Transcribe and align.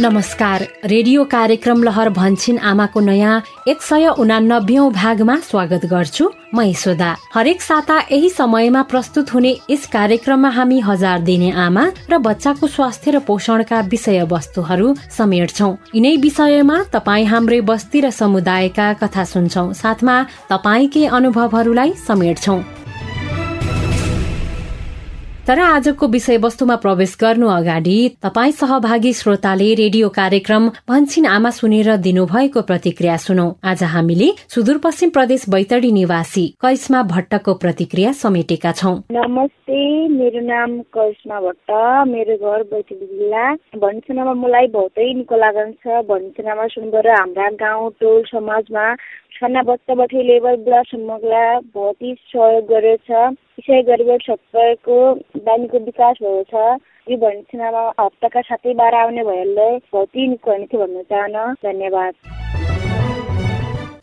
नमस्कार। 0.00 0.62
रेडियो 0.84 1.22
कार्यक्रम 1.24 1.82
लहर 1.82 2.08
भन्छिन 2.14 2.58
आमाको 2.70 3.00
नयाँ 3.00 3.40
एक 3.68 3.82
सय 3.82 4.06
उनानब्बेौं 4.18 4.90
भागमा 4.92 5.36
स्वागत 5.42 5.86
गर्छु। 5.90 6.28
म 6.54 6.62
यशोदा। 6.62 7.10
हरेक 7.34 7.62
साता 7.62 7.98
यही 8.12 8.30
समयमा 8.30 8.82
प्रस्तुत 8.92 9.32
हुने 9.34 9.52
यस 9.70 9.86
कार्यक्रममा 9.92 10.50
हामी 10.50 10.78
हजार 10.80 11.20
दिने 11.20 11.50
आमा 11.50 11.84
र 12.10 12.18
बच्चाको 12.18 12.66
स्वास्थ्य 12.68 13.10
र 13.10 13.18
पोषणका 13.26 13.80
विषय 13.90 14.22
वस्तुहरू 14.30 14.94
समेट्छौ 15.18 15.70
यिनै 15.94 16.16
विषयमा 16.22 16.78
तपाईँ 16.94 17.26
हाम्रै 17.26 17.60
बस्ती 17.66 18.00
र 18.00 18.10
समुदायका 18.14 18.92
कथा 19.02 19.24
सुन्छौ। 19.24 19.72
साथमा 19.74 20.16
तपाईँकै 20.50 21.06
अनुभवहरूलाई 21.10 21.92
समेट्छौ 22.06 22.58
तर 25.48 25.58
आजको 25.58 26.06
विषयवस्तुमा 26.06 26.74
प्रवेश 26.76 27.16
गर्नु 27.20 27.46
अगाडि 27.48 27.96
तपाईँ 28.22 28.50
सहभागी 28.52 29.12
श्रोताले 29.12 29.68
रेडियो 29.74 30.08
कार्यक्रम 30.18 30.66
भन्छिन 30.88 31.26
आमा 31.26 31.50
सुनेर 31.50 31.88
दिनुभएको 32.04 32.62
प्रतिक्रिया 32.70 33.16
सुनौ। 33.16 33.46
आज 33.64 33.82
हामीले 33.92 34.28
सुदूरपश्चिम 34.54 35.10
प्रदेश 35.10 35.48
बैतडी 35.48 35.92
निवासी 35.92 36.44
करिश्मा 36.60 37.02
भट्टको 37.14 37.54
प्रतिक्रिया 37.64 38.12
समेटेका 38.20 38.72
छौ। 38.72 38.92
नमस्ते 39.16 39.80
मेरो 40.08 40.40
नाम 40.46 40.78
करिश्मा 40.92 41.40
भट्ट 41.40 41.72
मेरो 42.12 42.36
घर 42.36 42.62
बैतडी 42.68 43.06
जिल्ला। 43.06 43.46
भन्छनामा 43.80 44.34
मलाई 44.44 44.66
बहुतै 44.76 45.08
निको 45.14 45.36
लागन्छ 45.44 46.04
भन्छनामा 46.12 46.66
सुनबाट 46.76 47.06
हाम्रा 47.16 47.48
गाउँ 47.64 47.90
टोल 47.96 48.20
समाजमा 48.34 48.84
साना 49.38 49.62
बच्चाबाट 49.62 50.12
लेबर 50.28 50.56
बहुत 51.74 52.02
ही 52.02 52.14
सहयोग 52.14 52.64
गरेछ। 52.66 53.10
यसै 53.10 53.82
गरेर 53.82 54.18
सबैको 54.26 54.96
बानीको 55.46 55.78
विकास 55.78 56.16
भएको 56.22 56.42
छ। 56.50 56.80
यो 57.06 57.16
भन्छनामा 57.16 57.84
हप्ताका 58.00 58.40
साथै 58.50 58.74
बाह्र 58.74 58.94
आउने 58.94 59.22
बहुत 59.92 60.08
ही 60.16 60.26
निको 60.28 60.50
हुने 60.50 60.66
थियो 60.66 60.86
भन्न 60.86 61.02
चाहन। 61.12 61.54
धन्यवाद। 61.62 62.57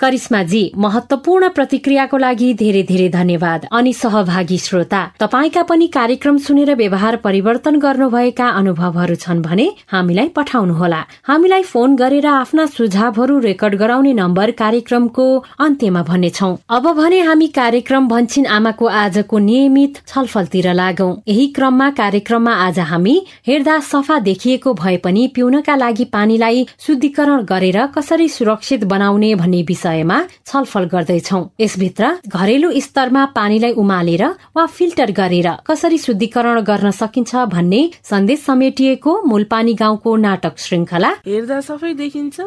करिश्माजी 0.06 0.64
महत्वपूर्ण 0.78 1.48
प्रतिक्रियाको 1.50 2.18
लागि 2.18 2.48
धेरै 2.54 2.82
धेरै 2.90 3.08
धन्यवाद। 3.10 3.62
अनि 3.72 3.92
सहभागी 3.94 4.58
श्रोता 4.58 5.00
तपाईँका 5.20 5.62
पनि 5.70 5.88
कार्यक्रम 5.96 6.38
सुनेर 6.38 6.74
व्यवहार 6.76 7.16
परिवर्तन 7.24 7.80
गर्नुभएका 7.80 8.48
अनुभवहरू 8.60 9.16
छन् 9.16 9.42
भने 9.42 9.66
हामीलाई 9.92 10.28
पठाउनुहोला। 10.36 11.00
हामीलाई 11.28 11.64
फोन 11.64 11.96
गरेर 11.96 12.28
आफ्ना 12.28 12.66
सुझावहरू 12.68 13.40
रेकर्ड 13.40 13.76
गराउने 13.76 14.14
नम्बर 14.14 14.52
कार्यक्रमको 14.62 15.26
अन्त्यमा 15.60 16.04
भन्नेछौ। 16.04 16.52
अब 16.70 16.86
भने 17.00 17.20
हामी 17.22 17.48
कार्यक्रम 17.58 18.08
भन्छिन 18.08 18.46
आमाको 18.58 18.86
आजको 19.02 19.38
नियमित 19.48 20.00
छलफलतिर 20.06 20.68
लागौ। 20.74 21.10
यही 21.28 21.48
क्रममा 21.58 21.90
कार्यक्रममा 22.02 22.54
आज 22.68 22.80
हामी 22.92 23.16
हेर्दा 23.48 23.80
सफा 23.90 24.20
देखिएको 24.30 24.74
भए 24.84 24.96
पनि 25.02 25.28
पिउनका 25.36 25.76
लागि 25.76 26.06
पानीलाई 26.14 26.66
शुद्धिकरण 26.80 27.44
गरेर 27.50 27.86
कसरी 27.98 28.30
सुरक्षित 28.30 28.84
बनाउने 28.94 29.34
भन्ने 29.36 29.64
विषय 29.64 29.94
विषयमा 29.96 30.20
छलफल 30.46 30.84
गर्दैछौ। 30.86 31.40
यसभित्र 31.60 32.04
घरेलु 32.28 32.72
स्तरमा 32.82 33.24
पानीलाई 33.36 33.72
उमालेर 33.74 34.24
वा 34.56 34.66
फिल्टर 34.68 35.12
गरेर 35.12 35.50
कसरी 35.68 35.98
शुद्धिकरण 35.98 36.60
गर्न 36.62 36.92
सकिन्छ 36.92 37.36
भन्ने 37.48 37.82
सन्देश 38.04 38.40
समेटिएको 38.42 39.12
मूलपानी 39.26 39.74
गाउँको 39.74 40.16
नाटक 40.18 40.58
श्रृङ्खला। 40.58 41.10
हेर्दा 41.26 41.60
सफै 41.62 41.94
देखिन्छ। 41.94 42.38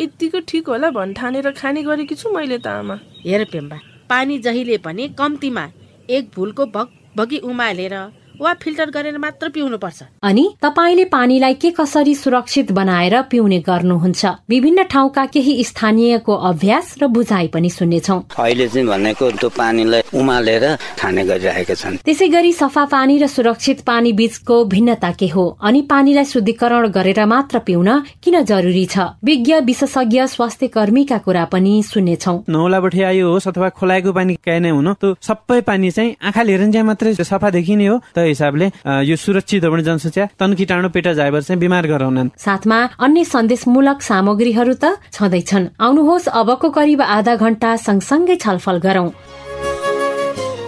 यतिको 0.00 0.38
ठिक 0.48 0.68
होला 0.68 0.90
भन्ठानेर 0.90 1.50
खाने 1.52 1.82
गरेकी 1.82 2.14
छु 2.14 2.30
मैले 2.30 2.58
त 2.58 2.66
आमा। 2.68 2.96
हेर 3.26 3.44
पेम्बा 3.52 3.78
पानी 4.10 4.38
जहिले 4.38 4.76
पनि 4.78 5.08
कम्तीमा 5.18 5.64
एक 6.10 6.30
भुलको 6.34 6.66
भग 6.66 6.88
भगी 7.16 7.38
उमालेर 7.44 7.94
वा 8.40 8.52
फिल्टर 8.54 8.90
गरेर 8.90 9.18
मात्र 9.18 9.48
पिउनु 9.48 9.78
पर्छ 9.78 10.02
अनि 10.22 10.44
तपाईँले 10.62 11.04
पानीलाई 11.06 11.54
के 11.54 11.70
कसरी 11.70 12.14
सुरक्षित 12.14 12.72
बनाएर 12.72 13.20
पिउने 13.30 13.58
गर्नुहुन्छ? 13.62 14.26
विभिन्न 14.50 14.82
ठाउँका 14.90 15.24
केही 15.26 15.64
स्थानीयको 15.64 16.34
अभ्यास 16.50 16.94
र 17.02 17.06
बुझाइ 17.06 17.48
पनि 17.54 17.70
सुन्नेछौ। 17.70 18.18
अहिले 18.38 18.66
चाहिँ 18.68 18.86
भनेको 18.88 19.30
त्यो 19.38 19.48
पानीलाई 19.54 20.02
उमालेर 20.14 20.64
खाने 20.98 21.24
गरिरहेका 21.24 21.74
छन्। 21.74 21.96
त्यसै 22.02 22.28
गरी 22.28 22.52
सफा 22.52 22.84
पानी 22.90 23.18
र 23.18 23.26
सुरक्षित 23.26 23.80
पानी 23.86 24.12
बीचको 24.12 24.64
भिन्नता 24.64 25.10
के 25.14 25.28
हो? 25.28 25.44
अनि 25.62 25.80
पानीलाई 25.86 26.24
शुद्धिकरण 26.24 26.88
गरेर 26.90 27.24
मात्र 27.24 27.58
पिउन 27.62 27.90
किन 28.18 28.42
जरुरी 28.42 28.86
छ? 28.86 28.98
विज्ञ 29.22 29.54
विशेषज्ञ 29.62 30.26
स्वास्थ्य 30.26 30.68
कर्मीका 30.74 31.18
कुरा 31.22 31.44
पनि 31.54 31.82
सुन्नेछौ। 31.86 32.34
नौलाबाट 32.50 32.94
आयो 32.98 33.30
होस् 33.30 33.48
अथवा 33.48 33.68
खोलाएको 33.78 34.12
पानी 34.12 34.34
काहीँ 34.42 34.60
नै 34.60 34.70
हुनु 34.74 34.92
त्यो 34.98 35.14
सबै 35.22 35.60
पानी 35.62 35.90
चाहिँ 35.90 36.16
आँखा 36.18 36.42
हेरेर 36.42 36.82
मात्रै 36.82 37.14
सफा 37.14 37.50
देखिने 37.50 37.86
हो 37.86 37.96
हिसाबले 38.26 38.66
यो 39.04 39.16
सुरक्षित 39.16 39.64
हो 39.64 39.70
भने 39.70 39.82
जनसङ्ख्या 39.82 40.24
तन 40.40 40.54
किटाणु 40.54 40.88
पेटा 40.88 41.12
जाइबर 41.12 41.42
चाहिँ 41.42 41.60
बिमार 41.60 41.86
गराउनन्। 41.86 42.28
साथमा 42.38 42.78
अन्य 43.04 43.24
सन्देशमूलक 43.24 43.98
सामग्रीहरू 44.02 44.74
त 44.74 44.98
छँदैछन्। 45.12 45.70
आउनुहोस् 45.80 46.28
अबको 46.40 46.68
करिब 46.70 47.00
आधा 47.02 47.34
घण्टा 47.36 47.70
सँगसँगै 47.76 48.36
छलफल 48.36 48.78
गरौं। 48.86 49.08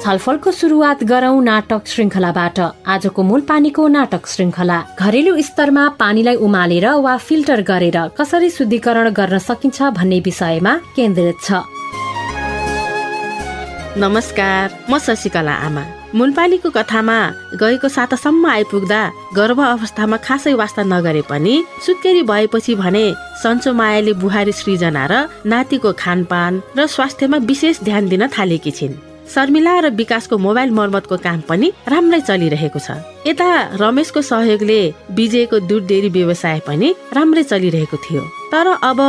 छलफलको 0.06 0.50
सुरुवात 0.53 1.03
गरौं 1.03 1.34
नाटक 1.43 1.83
श्रृङ्खलाबाट। 1.91 2.59
आजको 2.87 3.21
मूल 3.27 3.41
पानीको 3.50 3.83
नाटक 3.91 4.23
श्रृङ्खला। 4.23 4.78
घरेलु 5.03 5.33
स्तरमा 5.43 5.84
पानीलाई 5.99 6.37
उमालेर 6.47 6.87
वा 7.03 7.17
फिल्टर 7.19 7.61
गरेर 7.67 7.99
कसरी 8.15 8.50
शुद्धिकरण 8.50 9.11
गर्न 9.11 9.38
सकिन्छ 9.43 9.78
भन्ने 9.99 10.19
विषयमा 10.23 10.73
केन्द्रित 10.94 11.38
छ। 11.43 11.67
नमस्कार 13.99 14.65
म 14.91 14.99
शशिकला 15.03 15.55
आमा। 15.67 15.95
मुलपानीको 16.15 16.71
कथामा 16.71 17.19
गएको 17.61 17.89
सातासम्म 17.89 18.47
आइपुग्दा 18.47 19.00
गर्भ 19.37 19.61
अवस्थामा 19.61 20.17
खासै 20.17 20.53
वास्ता 20.55 20.83
नगरे 20.83 21.22
पनि 21.31 21.55
सुत्केरी 21.87 22.22
भएपछि 22.22 22.75
भने 22.75 23.05
सन्चो 23.43 23.72
मायाले 23.75 24.12
बुहारी 24.22 24.53
सृजना 24.53 25.05
र 25.11 25.27
नातिको 25.50 25.93
खानपान 25.99 26.62
र 26.78 26.87
स्वास्थ्यमा 26.87 27.37
विशेष 27.50 27.83
ध्यान 27.83 28.09
दिन 28.09 28.27
थालेकी 28.28 28.71
छिन्। 28.71 28.94
शर्मिला 29.34 29.75
र 29.81 29.91
विकासको 29.91 30.39
मोबाइल 30.39 30.71
मर्मतको 30.71 31.17
काम 31.27 31.41
पनि 31.50 31.72
राम्रै 31.91 32.21
चलिरहेको 32.21 32.78
छ। 32.78 33.03
यता 33.27 33.49
रमेशको 33.75 34.23
सहयोगले 34.23 34.81
विजयको 35.11 35.59
दुध 35.67 35.87
डेरी 35.87 36.09
व्यवसाय 36.09 36.61
पनि 36.67 36.94
राम्रै 37.12 37.43
चलिरहेको 37.43 37.97
थियो। 38.06 38.23
तर 38.52 38.66
अब 38.88 39.00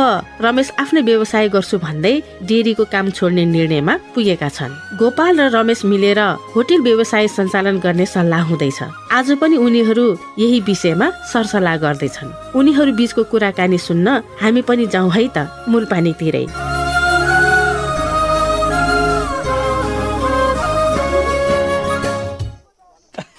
रमेश 0.42 0.68
आफ्नै 0.82 1.02
व्यवसाय 1.08 1.48
गर्छु 1.54 1.76
भन्दै 1.78 2.14
डेरीको 2.48 2.84
काम 2.94 3.06
छोड्ने 3.16 3.44
निर्णयमा 3.54 3.94
पुगेका 4.14 4.48
छन्। 4.56 4.72
गोपाल 4.98 5.34
र 5.40 5.42
रमेश 5.54 5.80
मिलेर 5.90 6.20
होटेल 6.54 6.80
व्यवसाय 6.82 7.26
सञ्चालन 7.36 7.76
गर्ने 7.84 8.06
सल्लाह 8.14 8.42
हुँदैछ। 8.50 8.80
आज 9.14 9.28
पनि 9.40 9.56
उनीहरू 9.66 10.06
यही 10.42 10.58
विषयमा 10.68 11.06
सरसल्लाह 11.32 11.76
गर्दैछन्। 11.84 12.34
उनीहरू 12.58 12.90
बीचको 12.98 13.22
कुराकानी 13.30 13.78
सुन्न 13.78 14.06
हामी 14.42 14.62
पनि 14.68 14.84
जाउँ 14.94 15.10
है 15.14 15.22
त 15.36 15.38
मूल 15.70 15.84
पानीतिरै 15.86 16.46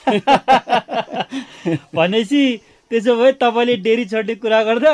भनेपछि 1.96 2.44
त्यसो 2.92 3.16
भए 3.16 3.32
तपाईँले 3.42 3.76
डेरी 3.86 4.06
छोड्ने 4.06 4.36
कुरा 4.36 4.64
गर्दा 4.64 4.94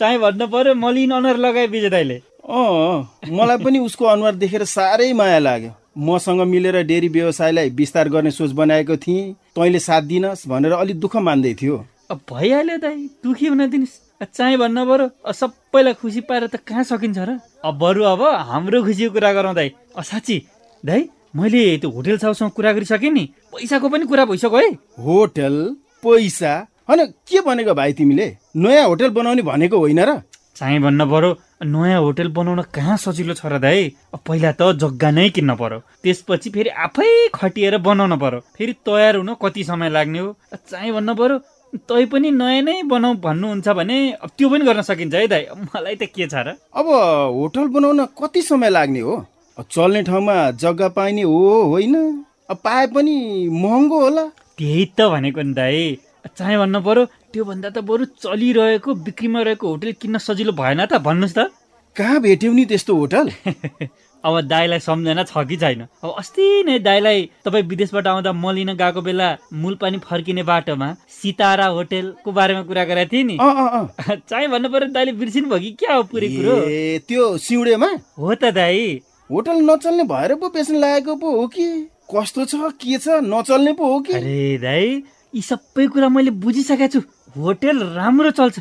चाहिँ 0.00 0.18
भन्नु 0.18 0.46
पर्यो 0.48 0.74
मलिन 0.74 1.10
अनुहार 1.12 1.36
लगाए 1.36 1.66
विजेताले 1.66 2.16
अँ 2.44 3.08
मलाई 3.30 3.58
पनि 3.64 3.78
उसको 3.78 4.04
अनुहार 4.04 4.34
देखेर 4.34 4.64
साह्रै 4.64 5.12
माया 5.12 5.38
लाग्यो। 5.38 5.70
मसँग 5.98 6.40
मिलेर 6.50 6.82
डेरी 6.84 7.08
व्यवसायलाई 7.08 7.70
विस्तार 7.70 8.08
गर्ने 8.08 8.30
सोच 8.30 8.50
बनाएको 8.50 8.96
थिएँ। 8.96 9.32
तैँले 9.54 9.78
साथ 9.78 10.02
दिनस् 10.02 10.48
भनेर 10.48 10.72
अलिक 10.74 10.98
दुःख 11.00 11.16
मान्दै 11.16 11.54
थियो। 11.54 11.76
भइहाल्यो 12.10 12.76
दाइ 12.78 12.96
दुखी 13.24 13.46
हुन 13.46 13.66
दिनुहोस्। 13.70 14.26
चाहिँ 14.34 14.56
भन्नु 14.58 14.84
पर्यो 14.84 15.32
सबैलाई 15.32 15.94
खुसी 15.94 16.20
पाएर 16.28 16.46
त 16.46 16.56
कहाँ 16.66 16.82
सकिन्छ 16.84 17.18
र? 17.18 17.38
अब 17.64 17.78
बरु 17.78 18.02
अब 18.04 18.22
हाम्रो 18.50 18.82
खुसीको 18.82 19.12
कुरा 19.12 19.32
गरौँ 19.32 19.54
दाइ 19.54 19.70
साँच्ची 19.94 20.36
दाइ 20.84 21.08
मैले 21.36 21.62
त्यो 21.78 21.90
होटेल 21.90 22.18
साउसँग 22.18 22.50
कुरा 22.50 22.72
गरिसकेँ 22.72 23.10
नि 23.10 23.24
पैसाको 23.52 23.88
पनि 23.88 24.04
कुरा 24.06 24.24
भइसक्यो 24.24 24.58
है। 24.58 24.70
होटेल 24.98 25.56
पैसा 26.02 26.52
होइन 26.88 27.06
के 27.28 27.40
भनेको 27.40 27.74
भाइ 27.74 27.92
तिमीले? 27.92 28.26
नयाँ 28.56 28.86
होटेल 28.86 29.10
बनाउने 29.10 29.42
भनेको 29.42 29.78
होइन 29.78 30.00
र। 30.04 30.20
चाहिँ 30.56 30.78
भन्न 30.80 31.04
पर्यो 31.10 31.30
नयाँ 31.64 32.00
होटेल 32.00 32.28
बनाउन 32.30 32.60
कहाँ 32.74 32.96
सजिलो 32.96 33.34
छ 33.34 33.46
र 33.46 33.58
दाइ? 33.58 33.88
पहिला 34.14 34.52
त 34.52 34.76
जग्गा 34.76 35.10
नै 35.10 35.28
किन्न 35.30 35.54
पर्यो। 35.56 35.78
त्यसपछि 36.02 36.50
फेरि 36.50 36.70
आफै 36.70 37.08
खटिएर 37.34 37.78
बनाउन 37.80 38.16
पर्यो। 38.20 38.40
फेरि 38.54 38.72
तयार 38.84 39.16
हुन 39.16 39.34
कति 39.42 39.64
समय 39.64 39.90
लाग्ने 39.90 40.18
हो? 40.18 40.36
चाहिँ 40.70 40.92
भन्न 40.92 41.14
पर्यो 41.14 41.38
तै 41.88 42.04
पनि 42.06 42.30
नयाँ 42.30 42.62
नै 42.62 42.82
बनाऊ 42.86 43.14
भन्नुहुन्छ 43.18 43.68
भने 43.74 43.98
अब 44.22 44.30
त्यो 44.38 44.48
पनि 44.48 44.64
गर्न 44.64 44.82
सकिन्छ 44.82 45.14
है 45.14 45.26
दाइ। 45.26 45.42
मलाई 45.58 45.96
त 45.96 46.06
के 46.14 46.26
छ 46.28 46.34
र? 46.46 46.54
अब 46.70 46.86
होटल 47.34 47.66
बनाउन 47.74 48.04
कति 48.14 48.42
समय 48.42 48.70
लाग्ने 48.70 49.00
हो? 49.00 49.24
चल्ने 49.58 50.02
ठाउँमा 50.02 50.36
जग्गा 50.62 50.88
पाइने 50.94 51.22
हो 51.22 51.40
होइन? 51.72 51.94
पाए 52.52 52.86
पनि 52.94 53.16
महँगो 53.50 54.00
होला। 54.00 54.24
त्यही 54.58 54.84
त 54.94 55.10
भनेको 55.10 55.42
नि 55.42 55.54
दाइ। 55.54 55.96
चाहे 56.24 56.56
भन्नु 56.58 56.80
पर्यो 56.80 57.04
त्योभन्दा 57.32 57.68
त 57.70 57.78
बरु 57.84 58.04
चलिरहेको 58.24 58.94
बिक्रीमा 59.06 59.40
रहेको 59.44 59.68
होटल 59.68 59.92
किन्न 60.00 60.18
सजिलो 60.18 60.52
भएन 60.56 60.84
त 60.86 60.96
भन्नुहोस् 61.04 61.36
त। 61.36 61.52
कहाँ 61.96 62.20
भेट्यौ 62.20 62.52
नि 62.52 62.64
त्यस्तो 62.64 62.92
होटल? 62.96 63.30
अब 64.24 64.40
दाईलाई 64.48 64.80
सम्झना 64.80 65.22
छ 65.28 65.44
कि 65.48 65.56
छैन। 65.60 65.80
अब 66.00 66.14
अस्ति 66.18 66.44
नै 66.66 66.78
दाईलाई 66.80 67.28
तपाईँ 67.44 67.64
विदेशबाट 67.68 68.06
आउँदा 68.08 68.32
म 68.32 68.50
लिन 68.56 68.72
गएको 68.72 69.00
बेला 69.04 69.28
मूल 69.52 69.74
पानी 69.76 69.98
फर्किने 70.00 70.42
बाटोमा 70.48 70.88
सितारा 71.12 71.66
होटेलको 71.76 72.32
बारेमा 72.32 72.62
कुरा 72.64 72.84
गरेको 72.88 73.12
थिएँ 73.12 73.24
नि। 73.28 73.36
चाहिँ 74.30 74.48
भन्नु 74.48 74.68
पर्यो 74.72 74.88
दाईले 74.96 75.12
बिर्सिनु 75.20 75.48
भयो 75.52 75.60
कि 75.60 75.70
क्या 75.76 75.94
हो 75.94 76.02
पुरै 76.08 76.28
कुरो? 76.36 76.54
त्यो 77.04 77.36
सिउँडेमा? 77.36 77.90
हो 78.18 78.34
त 78.34 78.56
दाई। 78.56 78.80
होटल 79.30 79.60
नचल्ने 79.68 80.04
भएर 80.08 80.34
पो 80.40 80.48
बेच्न 80.56 80.80
लागेको 80.80 81.14
पो 81.20 81.28
हो 81.36 81.46
कि? 81.52 81.66
कस्तो 82.08 82.44
छ 82.48 82.72
के 82.80 82.96
छ 82.96 83.20
नचल्ने 83.28 83.72
पो 83.76 83.84
हो 83.92 84.00
कि? 84.08 84.12
अरे 84.12 84.58
दाई 84.64 84.88
यी 85.34 85.42
सबै 85.42 85.86
कुरा 85.90 86.08
मैले 86.14 86.30
बुझिसकेको 86.30 86.86
छु। 86.94 87.00
होटेल 87.34 87.78
राम्रो 87.98 88.30
चल्छ। 88.38 88.56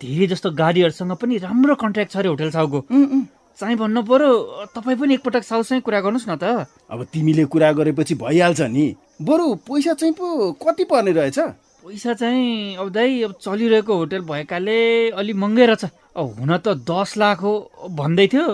धेरै 0.00 0.26
जस्तो 0.32 0.50
गाडीहरूसँग 0.56 1.12
पनि 1.20 1.36
राम्रो 1.44 1.74
कन्ट्र्याक्ट 1.76 2.12
छ 2.12 2.16
अरे 2.16 2.28
होटेल 2.32 2.50
साउको। 2.50 2.78
चाहिँ 3.60 3.76
भन्नु 3.76 4.02
पर्यो 4.08 4.30
तपाईँ 4.72 4.96
पनि 4.96 5.14
एकपटक 5.14 5.44
साउसँग 5.44 5.82
कुरा 5.84 6.00
गर्नुहोस् 6.00 6.28
न 6.28 6.34
त। 6.40 6.64
अब 6.88 7.04
तिमीले 7.12 7.44
कुरा 7.52 7.72
गरेपछि 7.76 8.14
भइहाल्छ 8.16 8.60
नि। 8.72 8.86
बरु 9.20 9.44
पैसा 9.68 9.92
चाहिँ 10.00 10.14
पो 10.16 10.56
कति 10.56 10.84
पर्ने 10.88 11.12
रहेछ? 11.12 11.38
पैसा 11.84 12.12
चाहिँ 12.16 12.80
अब 12.80 12.88
दाइ 12.88 13.22
अब 13.28 13.32
चलिरहेको 13.44 13.92
होटेल 13.94 14.22
भएकाले 14.24 14.78
अलि 15.20 15.32
महँगै 15.36 15.66
रहेछ। 15.68 15.84
अब 16.16 16.26
हुन 16.40 16.56
त 16.64 16.80
दस 16.88 17.20
लाख 17.20 17.38
हो 17.44 17.52
भन्दै 17.92 18.26
थियो। 18.32 18.46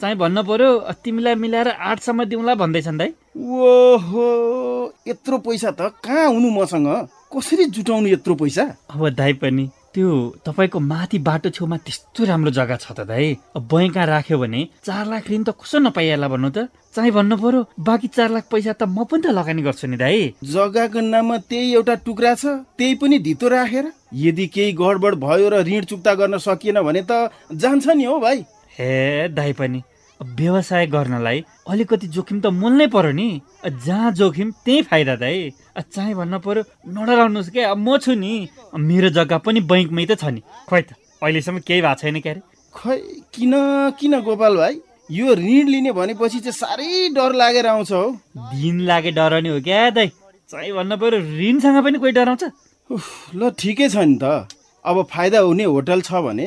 चाहिँ 0.00 0.16
भन्नु 0.18 0.42
पर्यो 0.42 0.70
तिमीलाई 0.98 1.34
मिलाएर 1.38 1.68
आठसम्म 1.70 2.24
दिउँला 2.26 2.54
भन्दैछन् 2.58 2.98
दाइ। 2.98 3.10
ओहो! 3.38 4.26
यत्रो 5.08 5.38
पैसा 5.46 5.70
त 5.78 5.92
कहाँ 6.04 6.28
हुनु 6.32 6.48
मसँग? 6.50 6.88
कसरी 7.32 7.64
जुटाउनु 7.74 8.08
यत्रो 8.08 8.34
पैसा? 8.34 8.64
अब 8.92 9.08
दाइ 9.20 9.32
पनि 9.42 9.64
त्यो 9.94 10.08
तपाईँको 10.46 10.78
माथि 10.80 11.18
बाटो 11.20 11.48
छेउमा 11.52 11.76
त्यस्तो 11.84 12.24
राम्रो 12.24 12.50
जग्गा 12.56 12.76
छ 12.80 12.92
त 12.96 13.04
दाइ 13.04 13.26
अब 13.56 13.62
बैङ्कमा 13.68 14.04
राख्यो 14.04 14.38
भने 14.40 14.60
चार 14.84 15.04
लाख 15.06 15.28
ऋण 15.30 15.42
त 15.44 15.50
कसो 15.60 15.78
नपाइहाल्ला 15.84 16.28
भन्नु 16.32 16.50
त? 16.56 16.58
चाहिँ 16.96 17.12
भन्नु 17.12 17.36
पर्यो 17.36 17.60
बाँकी 17.76 18.08
चार 18.08 18.30
लाख 18.32 18.44
पैसा 18.52 18.72
त 18.72 18.88
म 18.88 19.04
पनि 19.04 19.20
त 19.20 19.36
लगानी 19.36 19.62
गर्छु 19.62 19.86
नि 19.92 19.96
दाइ 20.00 20.32
जग्गाको 20.44 21.00
नाममा 21.12 21.36
त्यही 21.48 21.72
एउटा 21.76 21.94
टुक्रा 22.08 22.32
छ 22.40 22.44
त्यही 22.78 22.94
पनि 23.00 23.18
धितो 23.20 23.48
राखेर। 23.48 23.86
यदि 24.24 24.46
केही 24.54 24.72
गडबड 24.80 25.14
भयो 25.20 25.48
र 25.52 25.60
ऋण 25.68 25.84
चुक्ता 25.92 26.12
गर्न 26.20 26.38
सकिएन 26.40 26.80
भने 26.80 27.02
त 27.04 27.28
जान्छ 27.52 27.86
नि 27.92 28.04
हो 28.04 28.18
भाइ। 28.20 28.44
हे 28.76 29.28
दाइ 29.28 29.52
पनि 29.60 29.82
व्यवसाय 30.38 30.86
गर्नलाई 30.86 31.44
अलिकति 31.68 32.06
जोखिम 32.14 32.40
त 32.40 32.46
मोल्नै 32.52 32.86
पर्यो 32.94 33.12
नि। 33.12 33.28
जहाँ 33.86 34.12
जोखिम 34.12 34.50
त्यही 34.64 34.82
फाइदा 34.90 35.14
दाइ 35.16 35.52
चाहिँ 35.78 36.14
भन्न 36.14 36.38
पर्यो 36.38 36.62
नडराउनुहोस् 36.88 37.50
क्या 37.50 37.70
अब 37.70 37.78
म 37.78 37.96
छु 37.98 38.14
नि। 38.14 38.32
मेरो 38.76 39.08
जग्गा 39.16 39.38
पनि 39.44 39.60
बैङ्कमै 39.70 40.06
त 40.06 40.18
छ 40.20 40.24
नि। 40.34 40.40
खोइ 40.68 40.82
त 40.82 40.94
अहिलेसम्म 41.22 41.58
केही 41.66 41.80
भएको 41.82 42.00
छैन 42.00 42.20
क्यारे? 42.20 42.40
खै 42.74 42.96
किन 43.34 43.52
किन 44.00 44.20
गोपाल 44.22 44.56
भाइ? 44.56 44.74
यो 45.10 45.34
ऋण 45.34 45.66
लिने 45.68 45.92
भनेपछि 45.92 46.40
चाहिँ 46.40 46.56
साह्रै 46.56 47.08
डर 47.12 47.32
लागेर 47.36 47.66
आउँछ 47.66 47.92
हो। 47.92 48.04
दिन 48.56 48.80
लागे 48.88 49.10
डराउने 49.12 49.48
हो 49.48 49.60
क्या 49.60 49.90
दाइ 49.90 50.08
चाहिँ 50.50 50.72
भन्न 50.72 50.96
पर्यो 50.96 51.18
ऋणसँग 51.20 51.78
पनि 51.84 51.98
कोही 51.98 52.12
डराउँछ। 52.12 52.42
ल 53.34 53.50
ठिकै 53.58 53.88
छ 53.88 53.96
नि 54.08 54.18
त। 54.22 54.48
अब 54.84 55.02
फाइदा 55.10 55.38
हुने 55.38 55.64
होटल 55.64 56.00
छ 56.02 56.20
भने 56.22 56.46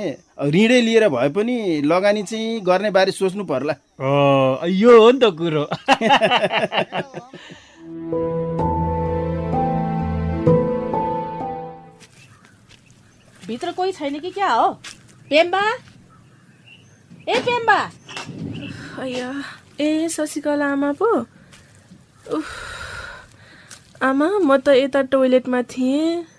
ऋणै 0.54 0.80
लिएर 0.82 1.08
भए 1.10 1.30
पनि 1.36 1.82
लगानी 1.88 2.24
चाहिँ 2.24 2.60
गर्ने 2.62 2.90
बारे 2.92 3.12
सोच्नु 3.12 3.44
पर्ला। 3.48 3.74
ओ 4.00 4.68
यो 4.68 5.00
हो 5.02 5.12
नि 5.12 5.20
त 5.20 5.32
कुरो। 5.40 5.64
भित्र 13.48 13.72
कोही 13.72 13.92
छैन 13.92 14.20
कि 14.20 14.32
क्या 14.32 14.52
हो? 14.52 14.70
पेम्बा? 15.30 15.64
ए 17.30 17.40
पेम्बा! 17.48 17.80
ए 19.80 20.08
शशिकला 20.12 20.72
आमा 20.72 20.92
पो। 21.00 21.10
उफ 22.36 22.46
आमा 24.04 24.28
म 24.44 24.58
त 24.58 24.76
यता 24.76 25.02
टोइलेटमा 25.14 25.62
थिएँ। 25.72 26.35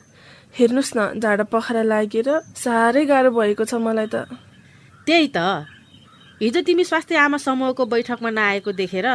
हेर्नुहोस् 0.56 0.96
न 0.96 1.20
झाडा 1.20 1.44
पखाला 1.52 1.82
लागेर 1.84 2.28
साह्रै 2.56 3.04
गाह्रो 3.04 3.30
भएको 3.30 3.64
छ 3.68 3.76
मलाई 3.76 4.08
त। 4.08 4.24
त्यही 5.04 5.28
त। 5.36 5.68
हिजो 6.40 6.60
तिमी 6.64 6.84
स्वास्थ्य 6.84 7.16
आमा 7.16 7.36
समूहको 7.36 7.84
बैठकमा 7.92 8.30
नआएको 8.32 8.72
देखेर 8.72 9.08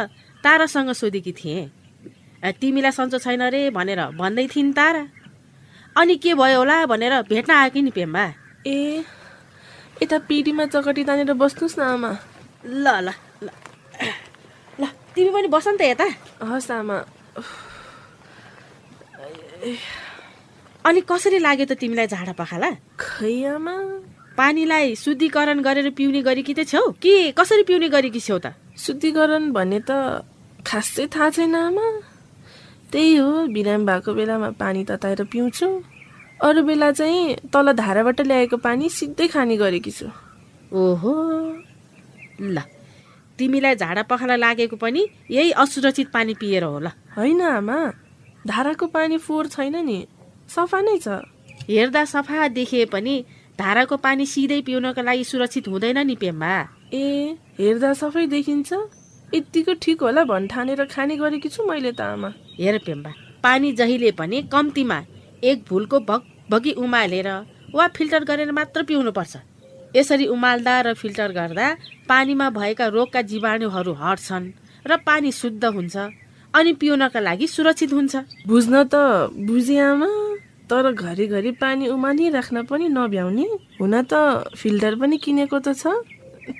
तारासँग 0.44 0.90
सोधेकी 0.94 1.32
थिएँ। 1.34 1.66
तिमीलाई 2.62 2.92
सन्चो 2.94 3.18
छैन 3.18 3.42
रे 3.50 3.70
भनेर 3.74 4.14
भन्दै 4.14 4.46
थिइन् 4.54 4.72
तारा। 4.78 5.02
अनि 5.98 6.14
के 6.22 6.34
भयो 6.34 6.58
होला 6.62 6.76
भनेर 6.86 7.14
भेट्न 7.26 7.50
आयो 7.50 7.70
कि 7.74 7.80
नि 7.82 7.90
पेम्बा। 7.90 8.24
ए 8.66 9.02
यता 10.02 10.18
पिँढीमा 10.26 10.64
चकटी 10.70 11.02
तानेर 11.04 11.34
बस्नुहोस् 11.34 11.78
न 11.78 11.82
आमा। 11.82 12.10
ल 12.66 12.86
ल 13.02 13.08
ल। 13.42 13.48
ल 14.78 14.82
तिमी 15.14 15.30
पनि 15.34 15.48
बस 15.50 15.66
नि 15.68 15.78
त 15.78 15.82
यता। 15.90 16.06
हस् 16.38 16.70
आमा। 16.70 16.98
अनि 20.84 21.00
कसरी 21.00 21.38
लाग्यो 21.38 21.66
त 21.66 21.72
तिमीलाई 21.72 22.06
झाडा 22.06 22.32
पखाला? 22.32 22.70
खै 22.98 23.44
आमा 23.44 23.76
पानीलाई 24.36 24.94
शुद्धिकरण 24.94 25.60
गरेर 25.60 25.90
पिउने 25.90 26.20
गरेकी 26.22 26.54
त 26.54 26.66
छेउ। 26.66 26.90
कि? 27.02 27.32
कसरी 27.38 27.62
पिउने 27.62 27.88
गरेकी 27.88 28.20
छेउ 28.20 28.38
त? 28.38 28.46
शुद्धिकरण 28.76 29.52
भन्ने 29.52 29.80
त 29.90 30.24
खासै 30.66 31.06
थाहा 31.06 31.30
छैन 31.30 31.54
आमा। 31.54 31.86
त्यही 32.92 33.16
हो 33.16 33.46
बिराम 33.46 33.86
भएको 33.86 34.10
बेलामा 34.14 34.50
पानी 34.58 34.84
तताएर 34.84 35.24
पिउँछु। 35.24 35.68
अरू 36.42 36.62
बेला 36.62 36.90
चाहिँ 36.90 37.36
तल 37.52 37.72
धाराबाट 37.72 38.20
ल्याएको 38.20 38.56
पानी 38.56 38.88
सिधै 38.88 39.26
खाने 39.28 39.56
गरेकी 39.56 39.90
छु। 39.90 40.06
ओहो। 40.72 41.14
ल 42.42 42.58
तिमीलाई 43.38 43.74
झाडा 43.76 44.02
पखाला 44.02 44.36
लागेको 44.36 44.76
पनि 44.76 45.06
यही 45.30 45.50
असुरक्षित 45.52 46.08
पानी 46.10 46.34
पिएर 46.34 46.64
हो 46.64 46.78
ल। 46.78 46.88
होइन 47.16 47.40
आमा 47.40 47.78
धाराको 48.46 48.86
पानी 48.86 49.16
फोहोर 49.18 49.46
छैन 49.46 49.76
नि। 49.84 49.98
सफा 50.48 50.80
नै 50.80 50.96
छ। 50.98 51.08
हेर्दा 51.68 52.04
सफा 52.04 52.48
देखिए 52.48 52.84
पनि 52.92 53.14
धाराको 53.58 53.96
पानी 53.96 54.26
सिधै 54.26 54.60
पिउनको 54.66 55.02
लागि 55.02 55.24
सुरक्षित 55.24 55.68
हुँदैन 55.68 55.98
नि 56.06 56.16
पेम्बा। 56.16 56.52
ए 56.94 57.36
हेर्दा 57.58 57.92
सफै 57.94 58.26
देखिन्छ। 58.26 58.70
यत्तिको 59.32 59.72
ठिक 59.82 60.02
होला 60.02 60.24
भन्ठानेर 60.24 60.84
खाने 60.86 61.16
गरेकी 61.16 61.48
छु 61.48 61.64
मैले 61.64 61.92
त 61.92 62.00
आमा। 62.02 62.30
हेर 62.58 62.78
पेम्बा 62.86 63.10
पानी 63.42 63.72
जहिले 63.72 64.10
पनि 64.12 64.42
कम्तीमा 64.52 64.98
एक 65.42 65.64
भुलको 65.68 66.00
भग 66.00 66.22
भगी 66.50 66.72
उमालेर 66.78 67.28
वा 67.74 67.86
फिल्टर 67.96 68.24
गरेर 68.24 68.52
मात्र 68.52 68.82
पिउनुपर्छ। 68.82 69.36
यसरी 69.96 70.26
उमाल्दा 70.26 70.74
र 70.80 70.94
फिल्टर 70.94 71.32
गर्दा 71.32 71.66
पानीमा 72.08 72.46
भएका 72.50 72.86
रोगका 72.86 73.22
जीवाणुहरू 73.30 73.92
हट्छन् 74.00 74.46
र 74.86 74.96
पानी 75.06 75.32
शुद्ध 75.32 75.64
हुन्छ। 75.64 75.96
अनि 76.54 76.72
पिउनका 76.80 77.20
लागि 77.20 77.46
सुरक्षित 77.46 77.92
हुन्छ। 77.92 78.16
बुझ्न 78.46 78.82
त 78.92 78.94
बुझेँ 79.48 79.80
आमा 79.80 80.08
तर 80.70 80.90
घरिघरि 80.92 81.50
पानी 81.56 81.88
उमालिराख्न 81.88 82.62
पनि 82.68 82.88
नभ्याउने? 82.88 83.46
हुन 83.80 83.94
त 84.02 84.12
फिल्टर 84.56 84.94
पनि 85.00 85.16
किनेको 85.16 85.58
त 85.58 85.72
छ। 85.72 86.04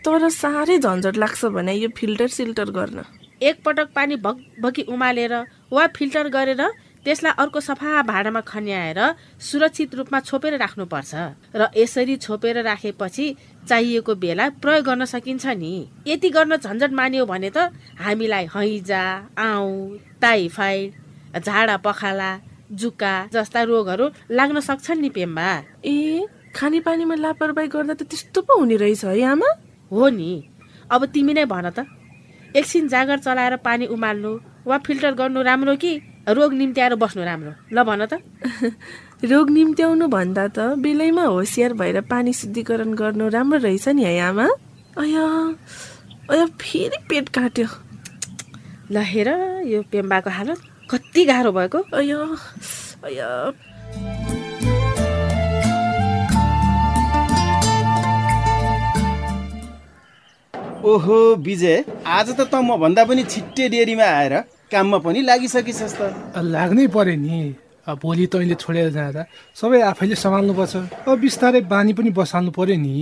तर 0.04 0.28
साह्रै 0.28 0.78
झन्झट 0.78 1.16
लाग्छ 1.18 1.44
भने 1.52 1.74
यो 1.74 1.88
फिल्टर 1.96 2.28
सिल्टर 2.28 2.70
गर्न। 2.70 2.98
एकपटक 3.42 3.88
पानी 3.94 4.16
भगभगी 4.16 4.82
उमालेर 4.88 5.34
वा 5.72 5.86
फिल्टर 5.96 6.28
गरेर 6.28 6.62
त्यसलाई 7.04 7.34
अर्को 7.42 7.60
सफा 7.60 8.02
भाँडामा 8.06 8.40
खन्याएर 8.46 8.98
सुरक्षित 9.42 9.94
रूपमा 9.94 10.18
छोपेर 10.22 10.54
राख्नुपर्छ 10.58 11.12
र 11.58 11.66
यसरी 11.76 12.16
छोपेर 12.16 12.62
राखेपछि 12.62 13.26
चाहिएको 13.68 14.14
बेला 14.14 14.48
प्रयोग 14.62 14.84
गर्न 14.86 15.04
सकिन्छ 15.10 15.46
नि। 15.58 15.74
यति 16.06 16.28
गर्न 16.30 16.56
झन्झट 16.56 16.92
मान्यो 16.94 17.26
भने 17.26 17.50
त 17.50 17.74
हामीलाई 17.98 18.46
हैजा 18.54 19.02
आउँ 19.34 19.98
टाइफाइड 20.22 21.42
झाडा 21.42 21.76
पखाला 21.82 22.30
जुका 22.70 23.14
जस्ता 23.34 23.62
रोगहरू 23.66 24.06
लाग्न 24.30 24.60
सक्छन् 24.60 25.00
नि 25.02 25.10
पेम्बा। 25.10 25.50
ए 25.84 26.26
खानेपानीमा 26.54 27.14
लापरवाही 27.18 27.68
गर्दा 27.68 27.94
त 27.98 28.02
त्यस्तो 28.06 28.40
पो 28.46 28.52
हुने 28.60 28.76
रहेछ 28.76 29.04
है 29.04 29.22
आमा? 29.26 29.50
हो 29.90 30.08
नि। 30.08 30.32
अब 30.86 31.04
तिमी 31.10 31.32
नै 31.34 31.44
भन 31.50 31.66
त। 31.74 31.84
एकछिन 32.54 32.88
जाँगर 32.88 33.18
चलाएर 33.26 33.56
पानी 33.66 33.86
उमाल्नु 33.90 34.32
वा 34.68 34.78
फिल्टर 34.78 35.12
गर्नु 35.18 35.42
राम्रो 35.42 35.76
कि? 35.76 36.11
रोग 36.28 36.52
निम्त्याएर 36.54 36.94
बस्नु 36.94 37.22
राम्रो। 37.24 37.52
ल 37.74 37.82
भन 37.82 38.06
त। 38.06 38.22
रोग 39.30 39.50
निम्त्याउनु 39.50 40.06
भन्दा 40.06 40.46
त 40.54 40.58
बेलैमा 40.78 41.24
होसियार 41.34 41.72
भएर 41.74 42.00
पानी 42.06 42.32
शुद्धिकरण 42.32 42.94
गर्नु 42.94 43.28
राम्रो 43.28 43.58
रहेछ 43.58 43.88
नि 43.88 44.02
है 44.04 44.18
आमा। 44.30 44.46
अय 45.02 45.14
अय 46.30 46.46
फेरि 46.62 46.98
पेट 47.10 47.28
काट्यो। 47.28 47.66
ल 48.90 48.96
हेर 49.02 49.28
यो 49.66 49.82
पेम्बाको 49.90 50.30
हालत 50.30 50.58
कति 50.90 51.24
गाह्रो 51.24 51.52
भएको। 51.52 51.78
अय 51.90 52.12
अय 53.02 53.20
ओहो 60.84 61.18
विजय 61.38 61.84
आज 62.06 62.30
त 62.30 62.40
त 62.40 62.54
म 62.54 62.76
भन्दा 62.78 63.04
पनि 63.04 63.22
छिट्टै 63.22 63.68
डेरीमा 63.68 64.04
आएर 64.04 64.34
काममा 64.72 64.98
पनि 65.04 65.20
लागिसकिसस् 65.28 65.96
त 66.00 66.00
लाग्नै 66.34 66.86
पर्यो 66.88 67.16
नि। 67.20 67.38
अब 67.82 67.98
भोलि 67.98 68.26
तैँले 68.32 68.54
छोडेर 68.54 68.88
जाँदा। 68.96 69.22
सबै 69.52 69.80
आफैले 69.90 70.14
सम्हाल्नुपर्छ। 70.14 70.74
अब 71.04 71.18
बिस्तारै 71.18 71.60
बानी 71.66 71.92
पनि 71.92 72.10
बसाल्नु 72.14 72.50
पर्यो 72.54 72.76
नि। 72.78 72.92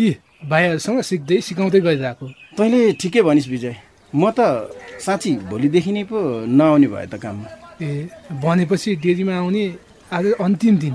यी 0.00 0.08
भाइहरूसँग 0.48 1.00
सिक्दै 1.04 1.38
सिकाउँदै 1.46 1.80
गइरहेको 1.86 2.26
तैँले 2.56 2.80
ठिकै 3.00 3.22
भनिस् 3.22 3.48
विजय। 3.52 3.74
म 4.12 4.22
त 4.32 4.72
साँच्ची 5.04 5.30
भोलिदेखि 5.48 5.92
नै 5.92 6.04
पो 6.08 6.18
नआउने 6.48 6.88
भयो 6.88 7.08
त 7.12 7.14
काममा। 7.20 7.48
ए 7.80 8.08
भनेपछि 8.40 8.90
डेरीमा 9.04 9.34
आउने 9.36 9.64
आज 10.12 10.24
अन्तिम 10.40 10.74
दिन। 10.82 10.94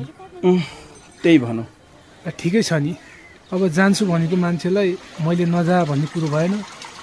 त्यही 1.21 1.37
भनौँ। 1.37 1.67
ठिकै 2.39 2.61
छ 2.61 2.73
नि। 2.81 2.93
अब 3.53 3.61
जान्छु 3.69 4.03
भनेको 4.05 4.35
मान्छेलाई 4.35 4.89
मैले 5.23 5.45
नजा 5.45 5.77
भन्ने 5.89 6.07
कुरो 6.09 6.27
भएन। 6.33 6.53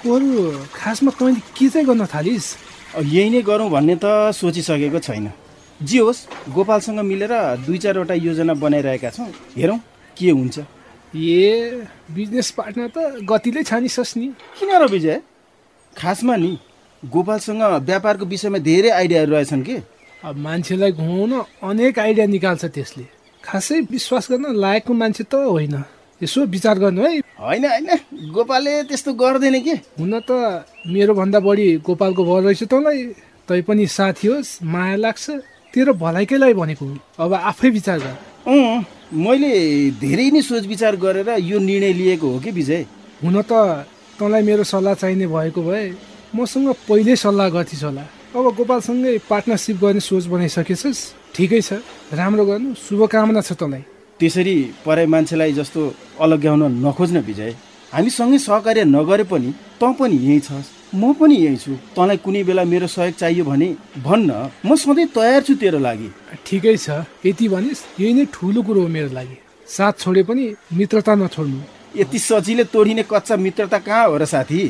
अरू 0.02 0.28
खासमा 0.74 1.10
तैँले 1.14 1.40
के 1.56 1.66
चाहिँ 1.70 1.86
गर्न 1.86 2.04
थालिस्? 2.10 2.46
यही 2.94 3.30
नै 3.30 3.42
गरौँ 3.42 3.70
भन्ने 3.70 3.96
त 3.96 4.30
सोचिसकेको 4.32 4.98
छैन। 4.98 5.30
जे 5.82 5.98
होस् 5.98 6.26
गोपालसँग 6.54 7.00
मिलेर 7.00 7.32
दुई 7.66 7.78
चारवटा 7.78 8.14
योजना 8.14 8.54
बनाइरहेका 8.54 9.10
छौँ। 9.10 9.26
हेरौँ 9.56 9.78
के 10.16 10.30
हुन्छ। 10.30 10.58
ए 11.14 11.86
बिजनेस 12.10 12.50
पार्टनर 12.50 12.88
त 12.88 12.98
गतिले 13.26 13.62
छानिसस् 13.62 14.16
नि। 14.16 14.26
किन 14.58 14.70
र 14.70 14.86
विजय? 14.86 15.20
खासमा 15.96 16.36
नि। 16.36 16.58
गोपालसँग 17.02 17.62
व्यापारको 17.62 18.24
विषयमा 18.24 18.58
धेरै 18.58 18.90
आइडियाहरू 18.90 19.32
रहेछन् 19.32 19.62
कि? 19.62 19.76
अब 20.24 20.36
मान्छेलाई 20.36 20.92
घुमाउन 20.92 21.32
अनेक 21.62 21.98
आइडिया 21.98 22.26
निकाल्छ 22.26 22.64
त्यसले। 22.64 23.06
खासै 23.44 23.80
विश्वास 23.90 24.30
गर्न 24.30 24.54
लायकको 24.54 24.92
मान्छे 24.94 25.24
त 25.24 25.34
होइन। 25.34 25.74
यसो 26.22 26.44
विचार 26.46 26.78
गर्नु 26.78 27.02
है। 27.02 27.18
होइन 27.38 27.64
होइन। 27.64 27.88
गोपालले 28.32 28.82
त्यस्तो 28.88 29.12
गर्दैन 29.12 29.56
के? 29.60 29.74
हुन 29.98 30.20
त 30.20 30.64
मेरो 30.86 31.14
भन्दा 31.14 31.38
बढी 31.40 31.66
गोपालको 31.82 32.22
भर 32.24 32.42
रहेछ 32.42 32.62
तँलाई। 32.70 33.02
तै 33.48 33.60
पनि 33.62 33.86
साथी 33.86 34.28
होस् 34.28 34.62
माया 34.62 34.96
लाग्छ। 34.96 35.24
तेरो 35.74 35.92
भलाइकै 35.94 36.36
लागि 36.38 36.54
भनेको 36.54 36.84
हुँ। 36.86 36.98
अब 37.18 37.32
आफै 37.34 37.68
विचार 37.70 37.98
गर। 37.98 38.14
अँ 38.46 38.84
मैले 39.12 39.50
धेरै 40.00 40.30
नै 40.30 40.42
सोच 40.42 40.66
विचार 40.66 40.96
गरेर 40.96 41.28
यो 41.42 41.58
निर्णय 41.58 41.92
लिएको 41.92 42.26
हो 42.28 42.38
कि 42.40 42.50
विजय? 42.50 42.86
हुन 43.22 43.42
त 43.42 43.52
तँलाई 44.18 44.42
मेरो 44.42 44.64
सल्लाह 44.64 44.94
चाहिने 44.94 45.26
भएको 45.26 45.62
भए 45.62 45.84
मसँग 46.34 46.68
पहिल्यै 46.88 47.16
सल्लाह 47.16 47.48
गर्थेछ 47.48 47.82
होला। 47.84 48.04
अब 48.34 48.54
गोपालसँगै 48.54 49.18
पार्टनरसिप 49.30 49.76
गर्ने 49.82 50.00
सोच 50.00 50.24
बनाइसकेछस्। 50.26 51.00
ठिकै 51.34 51.60
छ 51.60 51.82
राम्रो 52.14 52.44
गर्नु। 52.46 52.74
शुभकामना 52.74 53.40
छ 53.42 53.52
तँलाई। 53.58 53.82
त्यसरी 54.20 54.56
पराई 54.84 55.06
मान्छेलाई 55.12 55.52
जस्तो 55.52 55.80
अलग्याउन 56.24 56.62
नखोज्न 56.84 57.18
विजय 57.28 57.52
हामीसँगै 57.92 58.38
सहकार्य 58.38 58.84
नगरे 58.94 59.24
पनि 59.32 59.50
तँ 59.80 59.92
पनि 59.98 60.16
यहीँ 60.26 60.40
छस् 60.46 60.72
म 60.94 61.12
पनि 61.18 61.36
यहीँ 61.36 61.56
छु 61.58 61.72
तँलाई 61.96 62.16
कुनै 62.24 62.42
बेला 62.48 62.64
मेरो 62.64 62.86
सहयोग 62.86 63.14
चाहियो 63.20 63.44
भने 63.44 63.68
भन्न 64.06 64.30
म 64.66 64.76
सधैँ 64.76 65.06
तयार 65.14 65.42
छु 65.42 65.54
तेरो 65.62 65.78
लागि। 65.78 66.08
ठिकै 66.46 66.76
छ 66.76 67.02
यति 67.26 67.48
भनिस् 67.48 67.82
यही 68.00 68.12
नै 68.14 68.24
ठुलो 68.34 68.62
कुरो 68.62 68.80
हो 68.82 68.88
मेरो 68.88 69.10
लागि। 69.18 69.36
साथ 69.66 69.92
छोडे 70.02 70.22
पनि 70.22 70.44
मित्रता 70.78 71.14
नछोड्नु। 71.14 71.58
यति 72.00 72.18
सजिलै 72.18 72.64
तोडिने 72.72 73.02
कच्चा 73.10 73.36
मित्रता 73.36 73.78
कहाँ 73.78 74.06
हो 74.08 74.16
र 74.16 74.24
साथी? 74.24 74.60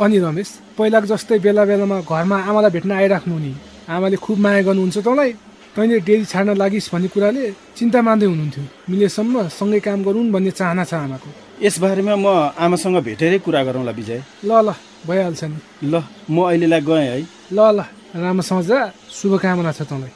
अनि 0.00 0.18
रमेश 0.18 0.48
पहिलाको 0.76 1.06
जस्तै 1.12 1.38
बेला 1.44 1.64
बेलामा 1.64 2.00
घरमा 2.04 2.36
आमालाई 2.48 2.70
भेट्न 2.76 2.92
आइराख्नु 3.00 3.38
नि। 3.38 3.52
आमाले 3.88 4.16
खुब 4.16 4.38
माया 4.44 4.62
गर्नुहुन्छ 4.68 4.98
तँलाई। 4.98 5.30
तैँले 5.70 5.98
डेरी 6.02 6.24
छाड्न 6.26 6.58
लागिस् 6.58 6.90
भन्ने 6.92 7.08
कुराले 7.14 7.44
चिन्ता 7.78 8.00
मान्दै 8.02 8.26
हुनुहुन्थ्यो। 8.26 8.64
मिलेसम्म 8.90 9.34
सँगै 9.48 9.80
काम 9.86 10.02
गरौँ 10.02 10.24
भन्ने 10.34 10.50
चाहना 10.50 10.84
छ 10.84 10.92
आमाको। 10.98 11.30
यसबारेमा 11.62 12.14
म 12.18 12.26
आमासँग 12.58 12.98
भेटेरै 13.06 13.38
कुरा 13.38 13.62
गरौँला 13.64 13.92
विजय। 13.94 14.18
ल 14.44 14.50
ल 14.66 14.68
भइहाल्छ 15.06 15.42
नि। 15.46 15.58
ल 15.86 15.94
म 16.26 16.36
अहिलेलाई 16.50 16.80
गएँ 16.82 17.06
है। 17.06 17.22
ल 17.54 17.58
ल 17.70 17.78
राम्रोसँग 18.18 18.62
जा 18.66 18.78
शुभकामना 19.14 19.72
छ 19.72 19.86
तँलाई। 19.86 20.12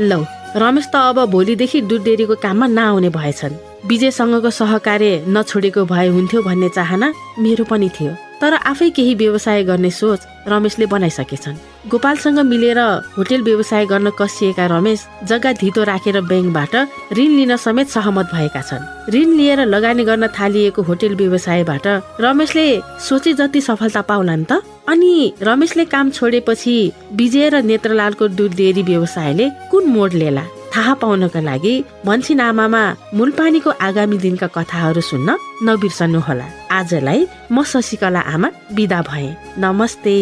लौ 0.00 0.20
रमेश 0.56 0.86
त 0.92 0.96
अब 0.96 1.28
भोलिदेखि 1.28 1.80
दुध 1.84 2.02
डेरीको 2.08 2.34
काममा 2.40 2.66
नआउने 2.72 3.10
भएछन्। 3.12 3.60
विजयसँगको 3.84 4.50
सहकार्य 4.50 5.28
नछोडेको 5.28 5.84
भए 5.84 6.08
हुन्थ्यो 6.08 6.40
भन्ने 6.42 6.68
चाहना 6.72 7.08
मेरो 7.36 7.64
पनि 7.68 7.88
थियो। 7.92 8.12
तर 8.40 8.54
आफै 8.54 8.88
केही 8.96 9.14
व्यवसाय 9.14 9.62
गर्ने 9.64 9.90
सोच 9.90 10.20
रमेशले 10.48 10.86
बनाइसकेछन्। 10.86 11.56
गोपालसँग 11.90 12.38
मिलेर 12.46 12.78
होटेल 13.16 13.42
व्यवसाय 13.42 13.84
गर्न 13.86 14.10
कसिएका 14.18 14.66
रमेश 14.66 15.06
जग्गा 15.28 15.52
धितो 15.62 15.82
राखेर 15.84 16.20
ब्याङ्कबाट 16.20 16.74
ऋण 17.18 17.30
लिन 17.36 17.56
समेत 17.56 17.88
सहमत 17.88 18.26
भएका 18.34 18.62
छन्। 18.62 18.86
ऋण 19.14 19.28
लिएर 19.36 19.60
लगानी 19.66 20.04
गर्न 20.04 20.26
थालिएको 20.38 20.82
होटेल 20.82 21.14
व्यवसायबाट 21.16 21.86
रमेशले 22.20 22.66
सोचे 23.08 23.32
जति 23.32 23.60
सफलता 23.60 24.02
पाउलान् 24.10 24.44
त। 24.44 24.62
अनि 24.88 25.32
रमेशले 25.42 25.84
काम 25.84 26.10
छोडेपछि 26.10 26.76
विजय 27.18 27.48
र 27.48 27.62
नेत्रलालको 27.62 28.28
दुध 28.28 28.54
डेरी 28.54 28.82
व्यवसायले 28.82 29.50
कुन 29.70 29.84
मोड 29.90 30.12
लिएला 30.12 30.44
थाहा 30.76 30.94
पाउनका 31.00 31.40
लागि 31.40 31.74
भन्छिन 32.04 32.40
आमामा 32.40 32.82
मूलपानीको 33.16 33.70
आगामी 33.80 34.16
दिनका 34.18 34.46
कथाहरू 34.56 35.00
सुन्न 35.00 35.36
नबिर्सनुहोला 35.64 36.46
आजलाई 36.70 37.20
म 37.50 37.62
शशिकला 37.64 38.20
आमा 38.34 38.48
बिदा 38.76 39.00
भए। 39.08 39.28
नमस्ते। 39.58 40.16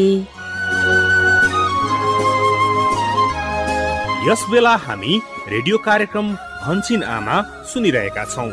यस 4.28 4.42
बेला 4.50 4.74
हामी 4.86 5.12
रेडियो 5.54 5.76
कार्यक्रम 5.78 6.26
भन्छिन 6.64 7.02
आमा 7.16 7.36
सुनिरहेका 7.72 8.24
छौँ। 8.24 8.50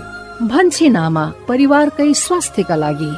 भन्छिन 0.49 0.95
आमा 1.05 1.25
परिवारकै 1.47 2.13
स्वास्थ्यका 2.25 2.75
लागि। 2.75 3.11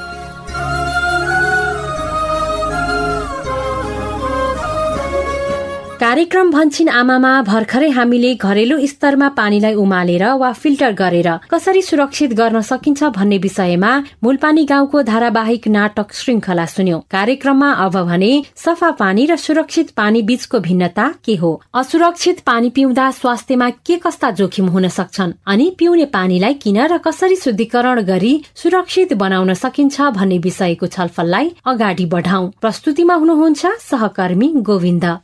कार्यक्रम 6.04 6.50
भन्छिन 6.52 6.90
आमामा 6.92 7.30
भर्खरै 7.48 7.90
हामीले 7.90 8.34
घरेलु 8.36 8.78
स्तरमा 8.88 9.28
पानीलाई 9.38 9.74
उमालेर 9.84 10.24
वा 10.42 10.52
फिल्टर 10.54 10.92
गरेर 10.94 11.30
कसरी 11.52 11.82
सुरक्षित 11.82 12.34
गर्न 12.40 12.62
सकिन्छ 12.62 13.04
भन्ने 13.18 13.38
विषयमा 13.46 13.92
मूलपानी 14.24 14.66
गाउँको 14.66 15.02
धारावाहिक 15.12 15.68
नाटक 15.78 16.12
श्रृंखला 16.14 16.66
सुन्यौं। 16.74 17.00
कार्यक्रममा 17.12 17.72
अब 17.86 17.96
भने 18.12 18.32
सफा 18.66 18.92
पानी 19.00 19.26
र 19.26 19.40
सुरक्षित 19.46 19.96
पानी 19.96 20.22
बीचको 20.28 20.60
भिन्नता 20.60 21.08
के 21.24 21.36
हो? 21.36 21.56
असुरक्षित 21.74 22.44
पानी 22.46 22.70
पिउँदा 22.76 23.10
स्वास्थ्यमा 23.24 23.70
के 23.88 23.98
कस्ता 24.04 24.32
जोखिम 24.36 24.68
हुन 24.76 24.88
सक्छन्? 25.00 25.40
अनि 25.48 25.72
पिउने 25.80 26.06
पानीलाई 26.12 26.54
किन 26.64 26.86
र 26.86 26.98
कसरी 27.00 27.36
शुद्धिकरण 27.48 28.02
गरी 28.04 28.34
सुरक्षित 28.56 29.14
बनाउन 29.16 29.54
सकिन्छ 29.66 30.12
भन्ने 30.20 30.38
विषयको 30.52 30.96
छलफललाई 30.96 31.56
अगाडि 31.66 32.06
बढाउ। 32.12 32.48
प्रस्तुतिमा 32.62 33.16
हुनुहुन्छ 33.16 33.78
सहकर्मी 33.92 34.54
गोविन्द। 34.72 35.18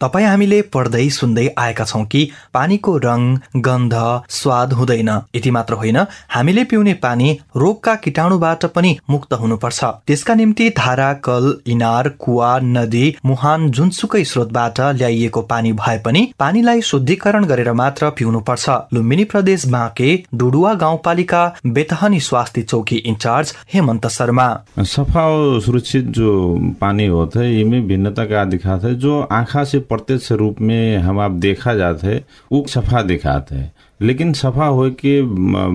तपाईँ 0.00 0.26
हामीले 0.26 0.60
पढ्दै 0.74 1.08
सुन्दै 1.10 1.46
आएका 1.58 1.84
छौँ 1.84 2.04
कि 2.04 2.20
पानीको 2.54 2.96
रङ 2.98 3.22
गन्ध 3.60 3.94
स्वाद 4.30 4.72
हुँदैन। 4.72 5.10
यति 5.36 5.50
मात्र 5.50 5.74
होइन 5.74 5.98
हामीले 6.28 6.64
पिउने 6.64 6.94
पानी 6.94 7.28
रोगका 7.56 7.94
कीटाणुबाट 7.94 8.64
पनि 8.66 8.96
मुक्त 9.10 9.32
हुनुपर्छ। 9.34 9.84
त्यसका 10.06 10.34
निम्ति 10.34 10.68
धारा 10.70 11.12
कल 11.26 11.52
इनार 11.66 12.08
कुवा 12.18 12.58
नदी 12.62 13.14
मुहान 13.24 13.70
जुनसुकै 13.70 14.24
स्रोतबाट 14.24 14.80
ल्याइएको 14.96 15.42
पानी 15.42 15.72
भए 15.74 15.98
पनि 15.98 16.22
पानीलाई 16.38 16.80
शुद्धिकरण 16.82 17.44
गरेर 17.44 17.72
मात्र 17.72 18.10
पिउनुपर्छ। 18.10 18.68
लुम्बिनी 18.92 19.24
प्रदेश 19.24 19.66
बाँके 19.68 20.10
डुडुवा 20.34 20.74
गाउँपालिका 20.74 21.42
बेतहनी 21.66 22.20
स्वास्थ्य 22.20 22.62
चौकी 22.62 22.96
इन्चार्ज 23.06 23.54
हेमन्त 23.74 24.06
शर्मा। 24.08 24.48
सफा 24.86 25.26
सुरक्षित 25.60 26.04
जो 26.16 26.36
पानी 26.80 27.06
होते 27.06 27.38
हैं 27.38 27.60
इनमें 27.60 27.86
भिन्नता 27.88 28.22
हैं 28.84 28.94
जो 28.98 29.20
आँखा 29.32 29.64
प्रत्यक्ष 29.88 30.32
रूप 30.32 30.60
में 30.60 30.98
हम 30.98 31.20
आप 31.20 31.30
देखा 31.30 31.74
जाते 31.74 32.06
है 32.06 32.24
वो 32.52 32.64
सफ़ा 32.68 33.02
दिखाते 33.02 33.54
हैं। 33.54 33.72
लेकिन 34.02 34.32
सफ़ा 34.32 34.66
हो 34.66 34.90
के 34.90 35.22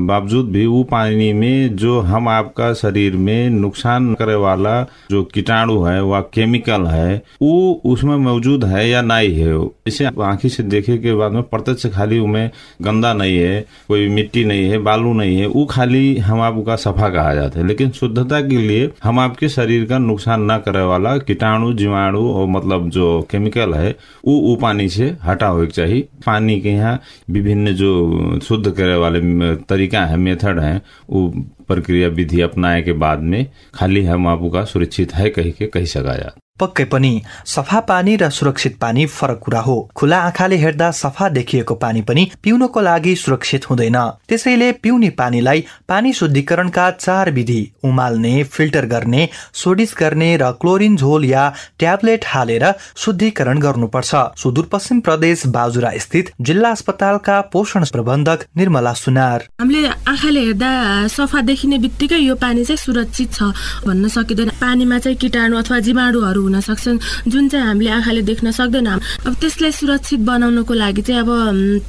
बावजूद 0.07 0.49
भी 0.49 0.65
वो 0.65 0.83
पानी 0.83 1.33
में 1.33 1.75
जो 1.75 1.99
हम 1.99 2.27
आपका 2.27 2.73
शरीर 2.73 3.15
में 3.15 3.49
नुकसान 3.49 4.13
करे 4.13 4.35
वाला 4.35 4.83
जो 5.11 5.23
कीटाणु 5.23 5.83
है, 5.83 6.03
व 6.03 6.21
केमिकल 6.21 6.85
है, 6.85 7.23
वो 7.41 7.81
उसमें 7.85 8.15
मौजूद 8.15 8.65
है 8.65 8.89
या 8.89 9.01
नहीं 9.01 9.35
है? 9.35 9.69
इसे 9.87 10.05
आंखी 10.05 10.49
से 10.49 10.63
देखे 10.63 10.97
के 10.97 11.13
बाद 11.13 11.31
में 11.31 11.43
प्रत्यक्ष 11.43 11.87
खाली 11.87 12.19
उनमें 12.19 12.51
गंदा 12.81 13.13
नहीं 13.13 13.37
है, 13.37 13.65
कोई 13.87 14.07
मिट्टी 14.09 14.45
नहीं 14.45 14.69
है, 14.69 14.77
बालू 14.77 15.13
नहीं 15.13 15.39
है, 15.39 15.47
वो 15.47 15.65
खाली 15.65 16.17
हम 16.17 16.41
आपका 16.41 16.75
सफ़ा 16.75 17.09
कहा 17.09 17.33
जाता 17.33 17.59
है। 17.59 17.67
लेकिन 17.67 17.89
शुद्धता 17.89 18.41
के 18.41 18.57
लिए 18.57 18.89
हम 19.03 19.19
आपके 19.19 19.49
शरीर 19.49 19.85
का 19.85 19.97
नुकसान 19.97 20.51
न 20.51 20.57
करे 20.57 20.81
वाला 20.81 21.17
कीटाणु, 21.17 21.73
जीवाणु 21.73 22.19
और 22.19 22.47
मतलब 22.47 22.89
जो 22.89 23.27
केमिकल 23.31 23.73
है, 23.73 23.95
वो 24.25 24.39
वो 24.41 24.55
पानी 24.55 24.89
से 24.89 25.15
हटा 25.23 25.47
हो 25.47 25.65
चाहिए। 25.65 26.07
पानी 26.25 26.61
के 26.61 26.69
यहाँ 26.69 26.99
विभिन्न 27.29 27.73
जो 27.73 28.10
शुद्ध 28.43 28.71
करे 28.71 28.95
वाले 28.95 29.55
तरीका 29.55 30.05
है, 30.05 30.17
मेथड 30.17 30.59
है, 30.59 30.81
वो 31.09 31.33
प्रक्रिया 31.67 32.07
विधि 32.07 32.41
अपनाए 32.41 32.81
के 32.81 32.93
बाद 32.93 33.19
में 33.19 33.47
खाली 33.73 34.05
हम 34.05 34.27
आपका 34.27 34.63
सुरक्षित 34.63 35.13
है, 35.13 35.29
कही 35.29 35.51
के, 35.51 35.65
कही 35.65 35.85
सका 35.85 36.15
जा 36.15 36.31
पक्कै 36.61 36.85
पनि 36.85 37.13
सफा 37.47 37.79
पानी 37.89 38.15
र 38.15 38.29
सुरक्षित 38.31 38.77
पानी 38.77 39.05
फरक 39.07 39.39
कुरा 39.39 39.59
हो। 39.61 39.77
खुला 39.95 40.17
आँखाले 40.21 40.57
हेर्दा 40.57 40.89
सफा 40.93 41.29
देखिएको 41.31 41.75
पानी 41.75 42.01
पनि 42.01 42.29
पिउनको 42.43 42.81
लागि 42.81 43.15
सुरक्षित 43.17 43.69
हुँदैन। 43.69 43.97
त्यसैले 44.29 44.71
पिउने 44.83 45.09
पानीलाई 45.17 45.63
पानी 45.87 46.13
शुद्धिकरणका 46.13 46.89
चार 46.93 47.31
विधि 47.31 47.61
उमाल्ने 47.83 48.43
फिल्टर 48.45 48.85
गर्ने 48.85 49.27
सोडिस 49.53 49.95
गर्ने 49.99 50.29
र 50.37 50.51
क्लोरिन 50.61 50.95
झोल 50.97 51.25
या 51.25 51.43
ट्याब्लेट 51.79 52.25
हालेर 52.27 52.65
शुद्धिकरण 52.95 53.59
गर्नुपर्छ। 53.59 54.15
सुदूरपश्चिम 54.37 54.99
प्रदेश 55.01 55.45
बाजुरा 55.47 55.91
स्थित 55.97 56.31
जिल्ला 56.41 56.69
अस्पतालका 56.71 57.39
पोषण 57.53 57.85
प्रबन्धक 57.91 58.45
निर्मला 58.57 58.93
सुनार। 58.95 59.47
हामीले 59.61 59.87
आँखाले 59.87 60.39
हेर्दा 60.41 60.71
सफा 61.07 61.41
देखिने 61.41 61.77
बित्तिकै 61.77 62.19
यो 62.19 62.35
पानी 62.35 62.63
चाहिँ 62.65 62.77
सुरक्षित 62.77 63.33
छ। 63.33 63.43
भन्न 63.85 64.07
सकिँदैन। 64.07 64.49
पानीमा 64.61 64.97
चाहिँ 64.99 65.17
किटाणु 65.17 65.57
अथवा 65.57 65.79
जीवाणुहरू 65.79 66.47
हुन 66.51 66.59
सक्छन्। 66.59 66.99
जुन 67.31 67.47
चाहिँ 67.47 67.65
हामीले 67.65 67.89
आँखाले 67.89 68.21
देख्न 68.27 68.51
सक्दैन। 68.51 68.87
अब 69.25 69.33
त्यसलाई 69.39 69.71
सुरक्षित 69.71 70.19
बनाउनको 70.27 70.73
लागि 70.73 71.01
चाहिँ 71.01 71.21
अब 71.23 71.31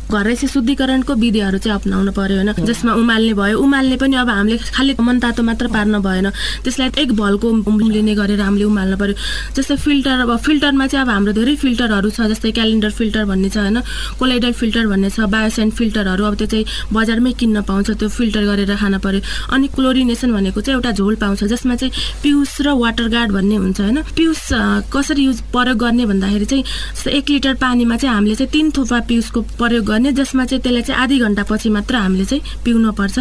घरैसी 0.07 0.47
शुद्धिकरणको 0.47 1.13
विधिहरू 1.15 1.59
चाहिँ 1.59 1.75
अप्नाउनु 1.79 2.13
पर्यो 2.15 2.37
होइन। 2.39 2.53
जसमा 2.63 2.93
उमाल्ने 2.95 3.35
भयो। 3.35 3.59
उमाल्ने 3.59 3.97
पनि 3.99 4.17
अब 4.23 4.29
हामीले 4.31 4.59
खालि 4.71 4.95
मन 5.03 5.19
तातो 5.19 5.43
मात्र 5.43 5.67
पार्न 5.67 5.99
भएन। 5.99 6.31
त्यसलाई 6.63 6.91
एक 7.03 7.11
भलको 7.13 7.49
लिने 7.91 8.15
गरेर 8.15 8.41
हामीले 8.41 8.65
उमाल्नु 8.71 8.97
पर्यो। 8.97 9.15
जस्तै 9.57 9.77
फिल्टर 9.83 10.19
अब 10.23 10.31
फिल्टरमा 10.39 10.87
चाहिँ 10.87 11.03
अब 11.03 11.11
हाम्रो 11.11 11.33
धेरै 11.33 11.55
फिल्टरहरू 11.59 12.09
छ। 12.11 12.31
जस्तै 12.31 12.51
क्यालेन्डर 12.55 12.91
फिल्टर 12.91 13.25
भन्ने 13.27 13.49
छ 13.51 13.57
होइन। 13.59 13.79
कोलाइडल 14.19 14.53
फिल्टर 14.53 14.87
भन्ने 14.87 15.11
छ। 15.11 15.27
बायोसेन्ट 15.27 15.75
फिल्टरहरू 15.75 16.23
अब 16.25 16.35
त्यो 16.39 16.47
चाहिँ 16.47 16.65
बजारमै 16.93 17.33
किन्न 17.35 17.63
पाउँछ। 17.67 17.91
त्यो 17.99 18.09
फिल्टर 18.09 18.43
गरेर 18.47 18.75
खान 18.77 18.99
पर्यो। 19.03 19.21
अनि 19.53 19.67
क्लोरिनेसन 19.75 20.31
भनेको 20.33 20.61
चाहिँ 20.61 20.77
एउटा 20.79 20.91
झोल 20.93 21.15
पाउँछ। 21.17 21.45
जसमा 21.45 21.75
चाहिँ 21.75 21.93
पिउस 22.23 22.61
र 22.63 22.69
वाटर 22.77 23.09
गार्ड 23.09 23.31
भन्ने 23.33 23.57
हुन्छ 23.57 23.81
होइन। 23.81 23.99
पिउस 24.17 24.52
कसरी 24.93 25.25
युज 25.25 25.41
प्रयोग 25.53 25.79
गर्ने 25.79 26.07
भन्दाखेरि 26.07 26.45
चाहिँ 26.45 26.65
एक 27.13 27.31
लिटर 27.31 27.55
पानीमा 27.55 27.97
चाहिँ 27.97 28.15
हामीले 28.15 28.35
चाहिँ 28.35 28.51
तिन 28.53 28.71
थोपा 28.71 29.01
पिउसको 29.09 29.41
प्रयोग 29.59 29.85
गर्ने 29.85 30.13
जसमा 30.13 30.45
चाहिँ 30.45 30.63
त्यसलाई 30.63 30.83
चाहिँ 30.83 31.03
आधी 31.03 31.19
घन्टापछि 31.19 31.69
मात्र 31.71 31.95
हामीले 31.97 32.25
चाहिँ 32.25 32.43
पिउनु 32.65 32.93
पर्छ 32.93 33.19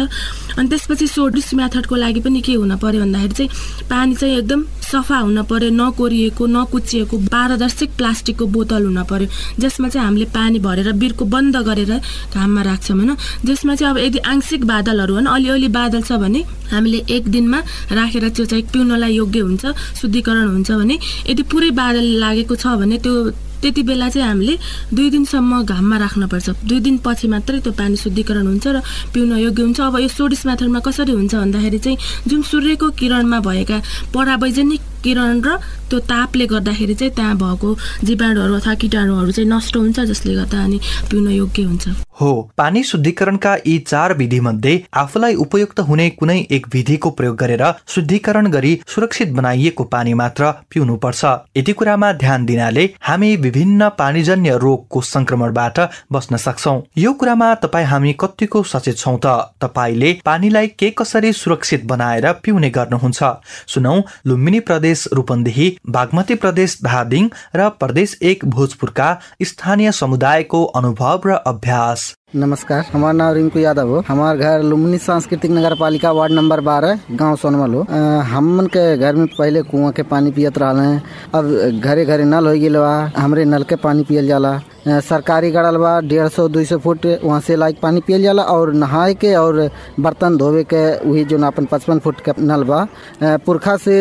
अनि 0.58 0.68
त्यसपछि 0.68 1.06
सोडिस 1.06 1.54
मेथडको 1.54 1.96
लागि 1.96 2.20
पनि 2.20 2.40
के 2.40 2.54
हुन 2.54 2.76
पर्यो 2.76 3.00
भन्दाखेरि 3.00 3.34
चाहिँ 3.34 3.50
पानी 3.90 4.14
चाहिँ 4.14 4.36
एकदम 4.38 4.64
सफा 4.92 5.18
हुन 5.18 5.42
पर्यो 5.50 5.70
नकोरिएको 5.70 6.46
नकुचिएको 6.46 7.16
पारदर्शक 7.32 7.90
प्लास्टिकको 7.98 8.46
बोतल 8.46 8.84
हुन 8.86 9.02
पर्यो 9.04 9.28
जसमा 9.58 9.88
चाहिँ 9.88 10.06
हामीले 10.06 10.26
पानी 10.34 10.58
भरेर 10.58 10.92
बिर्को 10.92 11.24
बन्द 11.24 11.56
गरेर 11.56 11.92
घाममा 12.34 12.62
राख्छौँ 12.62 12.96
होइन? 12.96 13.16
जसमा 13.44 13.74
चाहिँ 13.74 13.90
अब 13.94 13.98
यदि 13.98 14.18
आंशिक 14.18 14.64
बादलहरू 14.64 15.14
होइन 15.14 15.26
अलिअलि 15.26 15.68
बादल 15.68 16.02
छ 16.02 16.12
भने 16.22 16.44
हामीले 16.72 16.98
एक 17.08 17.28
दिनमा 17.28 17.58
राखेर 17.92 18.28
त्यो 18.28 18.44
चाहिँ 18.44 18.64
पिउनलाई 18.72 19.14
योग्य 19.14 19.40
हुन्छ 19.40 19.66
शुद्धिकरण 20.00 20.46
हुन्छ 20.48 20.70
भने 20.72 20.98
यदि 21.30 21.42
पुरै 21.50 21.70
बादल 21.70 22.06
लागेको 22.22 22.54
छ 22.56 22.66
भने 22.80 22.98
त्यो 22.98 23.14
त्यति 23.62 23.82
बेला 23.86 24.08
चाहिँ 24.10 24.26
हामीले 24.26 24.54
दुई 24.90 25.08
दिनसम्म 25.10 25.62
घाममा 25.62 25.96
राख्नुपर्छ। 26.02 26.66
दुई 26.66 26.80
दिनपछि 26.82 27.26
मात्रै 27.30 27.58
त्यो 27.62 27.72
पानी 27.78 27.96
शुद्धिकरण 27.96 28.46
हुन्छ 28.46 28.66
र 28.66 28.82
पिउन 29.14 29.38
योग्य 29.38 29.62
हुन्छ। 29.62 29.80
अब 29.86 29.96
यो 30.02 30.08
सोडिस 30.10 30.42
मेथडमा 30.46 30.80
कसरी 30.82 31.12
हुन्छ 31.14 31.34
भन्दाखेरि 31.34 31.78
चाहिँ 31.78 31.98
जुन 32.26 32.42
सूर्यको 32.42 32.90
किरणमा 32.98 33.38
भएका 33.38 33.78
परावैजनिक 34.10 34.82
किरण 35.04 35.38
र 35.46 35.48
त्यो 35.92 35.98
तापले 36.08 36.46
गर्दाखेरि 36.48 36.94
चाहिँ 36.94 37.12
त्यहाँ 37.12 37.36
भएको 37.36 37.76
जीवाणुहरू 38.08 38.54
अथवा 38.56 38.74
किटाणुहरू 38.80 39.30
चाहिँ 39.30 39.48
नष्ट 39.48 39.76
हुन्छ 39.76 40.00
जसले 40.00 40.34
गर्दा 40.34 40.62
अनि 40.64 40.78
पिउन 41.10 41.28
योग्य 41.30 41.62
हुन्छ। 41.62 41.88
हो 42.20 42.30
पानी 42.56 42.82
शुद्धिकरणका 42.84 43.54
यी 43.66 43.78
चार 43.78 44.12
विधि 44.16 44.38
मध्ये 44.40 44.72
आफूलाई 44.94 45.34
उपयुक्त 45.44 45.80
हुने 45.80 46.08
कुनै 46.10 46.38
एक 46.50 46.66
विधिको 46.74 47.10
प्रयोग 47.10 47.36
गरेर 47.36 47.64
शुद्धिकरण 47.88 48.46
गरी 48.50 48.72
सुरक्षित 48.88 49.32
बनाइएको 49.32 49.84
पानी 49.84 50.14
मात्र 50.14 50.50
पिउनु 50.70 50.96
पर्छ 50.96 51.24
यति 51.56 51.72
कुरामा 51.72 52.12
ध्यान 52.22 52.44
दिनाले 52.46 52.84
हामी 53.02 53.34
विभिन्न 53.36 53.88
पानीजन्य 53.98 54.56
रोगको 54.62 55.00
संक्रमणबाट 55.02 55.80
बस्न 56.12 56.36
सक्छौ। 56.36 56.74
यो 56.98 57.12
कुरामा 57.12 57.54
तपाईँ 57.64 57.86
हामी 57.86 58.12
कतिको 58.20 58.62
सचेत 58.62 58.96
छौ 58.96 59.16
त? 59.16 59.26
तपाईँले 59.60 60.12
पानीलाई 60.24 60.66
के 60.78 60.90
कसरी 60.90 61.32
सुरक्षित 61.32 61.84
बनाएर 61.84 62.32
पिउने 62.44 62.70
गर्नुहुन्छ? 62.70 63.22
सुनौ 63.74 63.96
लुम्बिनी 64.26 64.60
प्रदेश 64.60 65.08
रूपन्देही 65.12 65.68
बागमती 65.84 66.34
प्रदेश 66.34 66.78
धादिङ 66.84 67.28
र 67.56 67.68
प्रदेश 67.68 68.18
एक 68.22 68.44
भोजपुरका 68.44 69.08
स्थानीय 69.42 69.92
समुदायको 69.92 70.64
अनुभव 70.64 71.22
र 71.26 71.34
अभ्यास। 71.46 72.14
नमस्कार, 72.34 72.84
हमारा 72.92 73.12
नाम 73.12 73.32
रिंकू 73.34 73.58
यादव 73.58 73.88
हो। 73.88 74.02
हमारा 74.08 74.38
घर 74.38 74.62
लुम्बिनी 74.62 74.98
सांस्कृतिक 74.98 75.50
नगर 75.50 75.74
पालिका 75.80 76.12
वार्ड 76.16 76.32
नंबर 76.32 76.60
बारह, 76.64 76.98
गाँव 77.12 77.36
सोनमल 77.36 77.74
हो। 77.74 77.82
हम 78.32 78.66
के 78.72 78.96
घर 78.96 79.16
में 79.16 79.26
पहले 79.38 79.62
कुआँ 79.68 79.92
के 79.92 80.02
पानी 80.08 80.30
पियत 80.32 80.58
रहा 80.58 80.82
है। 80.82 81.02
अब 81.34 81.80
घरे 81.84 82.04
घरे 82.04 82.24
नल 82.24 82.46
हो 82.46 82.52
गए 82.52 83.20
हमरे 83.20 83.44
नल 83.44 83.62
के 83.68 83.76
पानी 83.76 84.02
पियल 84.08 84.26
जाला। 84.28 84.60
सरकारी 84.88 85.50
गड़ल 85.50 85.76
बा, 85.78 85.90
डेढ़ 86.00 86.28
सौ 86.28 86.46
दो 86.48 86.62
सौ 86.64 86.76
फुट 86.82 87.06
वहाँ 87.24 87.40
से 87.40 87.56
लाइक 87.56 87.78
पानी 87.80 88.00
पियल 88.06 88.22
जाला 88.22 88.42
और 88.42 88.72
नहाए 88.74 89.12
के 89.14 89.34
और 89.36 89.68
बर्तन 90.00 90.36
धोवे 90.36 90.62
के 90.72 90.82
वही 91.08 91.24
जो 91.24 91.38
अपन 91.46 91.64
पचपन 91.70 91.98
फुट 92.04 92.20
के 92.28 92.32
नल 92.42 92.64
बा। 92.64 92.86
पुरखा 93.46 93.76
से 93.76 93.94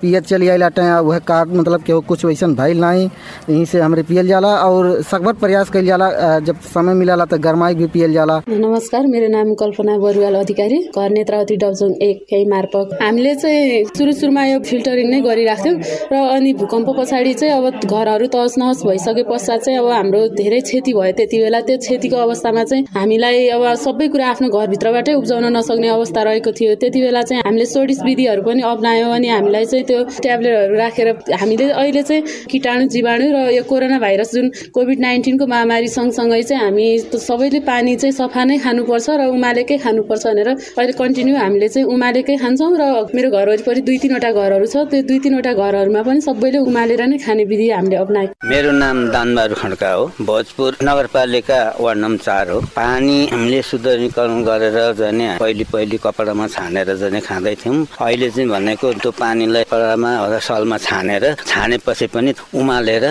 पियत 0.00 0.26
चली 0.26 0.48
आयल 0.48 0.64
वह 1.00 1.18
कार 1.18 1.46
मतलब 1.48 1.82
के 1.82 1.98
कुछ 2.08 2.24
वैसा 2.24 2.46
भइल 2.60 2.80
नहीं। 2.80 3.08
यहीं 3.48 3.64
से 3.64 3.80
हमारे 3.80 4.02
पियल 4.02 4.28
जाला 4.28 4.54
और 4.66 5.00
सकभर 5.10 5.32
प्रयास 5.40 5.70
कल 5.70 5.86
जाला। 5.86 6.38
जब 6.40 6.60
समय 6.74 6.94
मिला 6.94 7.24
तो 7.24 7.38
पियल 7.70 8.12
जाला। 8.12 8.36
नमस्कार 8.48 9.06
मेरो 9.06 9.28
नाम 9.28 9.54
कल्पना 9.54 9.96
बरुवाल 9.98 10.34
अधिकारी 10.34 10.78
घर 10.90 11.10
नेत्रावती 11.10 11.56
डबजोङ 11.56 11.92
एक 12.02 12.48
मार्फत। 12.48 12.98
हामीले 13.02 13.34
चाहिँ 13.34 13.84
सुरु 13.96 14.12
सुरुमा 14.12 14.44
यो 14.46 14.58
फिल्टरिङ 14.60 15.10
नै 15.10 15.20
गरिराख्थ्यौँ 15.20 15.76
र 16.12 16.14
अनि 16.36 16.52
भूकम्प 16.60 16.88
पछाडि 16.98 17.34
चाहिँ 17.34 17.54
अब 17.54 17.86
घरहरू 17.86 18.26
तहस 18.26 18.54
नहस 18.58 18.82
भइसके 18.86 19.22
पश्चात 19.30 19.60
चाहिँ 19.60 19.78
अब 19.78 19.88
हाम्रो 19.90 20.26
धेरै 20.34 20.60
क्षति 20.60 20.92
भयो। 20.92 21.12
त्यति 21.12 21.38
बेला 21.38 21.60
त्यो 21.60 21.76
क्षतिको 21.78 22.16
अवस्थामा 22.16 22.64
चाहिँ 22.64 22.84
हामीलाई 22.94 23.48
अब 23.54 23.64
सबै 23.84 24.08
कुरा 24.08 24.26
आफ्नो 24.30 24.48
घरभित्रबाटै 24.50 25.14
उब्जाउन 25.14 25.44
नसक्ने 25.56 25.88
अवस्था 25.88 26.22
रहेको 26.22 26.52
थियो। 26.58 26.74
त्यति 26.80 27.00
बेला 27.00 27.22
चाहिँ 27.22 27.42
हामीले 27.46 27.66
सोडिस 27.66 28.02
विधिहरू 28.04 28.42
पनि 28.42 28.62
अप्नायौँ 28.62 29.14
अनि 29.14 29.28
हामीलाई 29.28 29.64
चाहिँ 29.64 29.84
त्यो 29.84 30.02
ट्याब्लेटहरू 30.22 30.74
राखेर 30.76 31.08
हामीले 31.40 31.70
अहिले 31.70 32.02
चाहिँ 32.02 32.22
किटाणु 32.50 32.86
जीवाणु 32.88 33.26
र 33.30 33.38
यो 33.54 33.62
कोरोना 33.70 33.98
भाइरस 33.98 34.34
जुन 34.34 34.50
कोभिड 34.74 35.00
नाइन्टिनको 35.00 35.46
महामारी 35.46 35.88
सँगसँगै 35.88 36.42
चाहिँ 36.42 36.62
हामी 36.64 36.86
सबैले 37.20 37.59
पानी 37.60 37.96
चाहिँ 37.96 38.12
सफा 38.12 38.42
नै 38.44 38.58
खानुपर्छ 38.64 39.06
र 39.20 39.22
उमालेकै 39.36 39.76
खानुपर्छ 39.84 40.24
भनेर 40.26 40.48
अहिले 40.50 40.92
कन्टिन्यू 41.00 41.34
हामीले 41.36 41.68
चाहिँ 41.68 41.86
उमालेकै 41.94 42.36
खान्छौँ 42.42 42.72
र 42.80 42.84
मेरो 43.14 43.28
घर 43.30 43.48
वरिपरि 43.50 43.80
दुई 43.88 43.98
तिनवटा 44.02 44.30
घरहरू 44.32 44.66
छ। 44.66 44.76
त्यो 44.90 45.02
दुई 45.08 45.18
तिनवटा 45.24 45.52
घरहरूमा 45.52 46.02
पनि 46.02 46.20
सबैले 46.20 46.58
उमालेर 46.68 47.02
नै 47.06 47.18
खाने 47.24 47.44
विधि 47.50 47.66
हामीले 47.70 47.96
अप्नाएको 48.04 48.32
मेरो 48.48 48.70
नाम 48.72 48.96
दानबहादुर 49.14 49.58
खड्का 49.62 49.90
हो। 49.92 50.04
भोजपुर 50.20 50.70
नगरपालिका 50.82 51.60
वार्ड 51.80 51.98
नम्बर 52.00 52.24
चार 52.24 52.50
हो। 52.50 52.58
पानी 52.76 53.18
हामीले 53.32 53.60
शुद्धीकरण 53.70 54.42
गरेर 54.44 54.78
जाने 55.00 55.28
पहिले 55.40 55.64
पहिले 55.72 55.96
कपडामा 56.04 56.46
छानेर 56.54 56.88
जाने 56.96 57.20
खाँदै 57.20 57.54
थियौँ 57.62 57.76
अहिले 58.00 58.28
चाहिँ 58.30 58.48
भनेको 58.50 58.92
त्यो 59.02 59.10
पानीलाई 59.20 59.64
कपडामा 59.70 60.10
अथवा 60.24 60.38
सलमा 60.48 60.76
छानेर 60.78 61.24
छानेपछि 61.46 62.06
पनि 62.14 62.30
उमालेर 62.54 63.04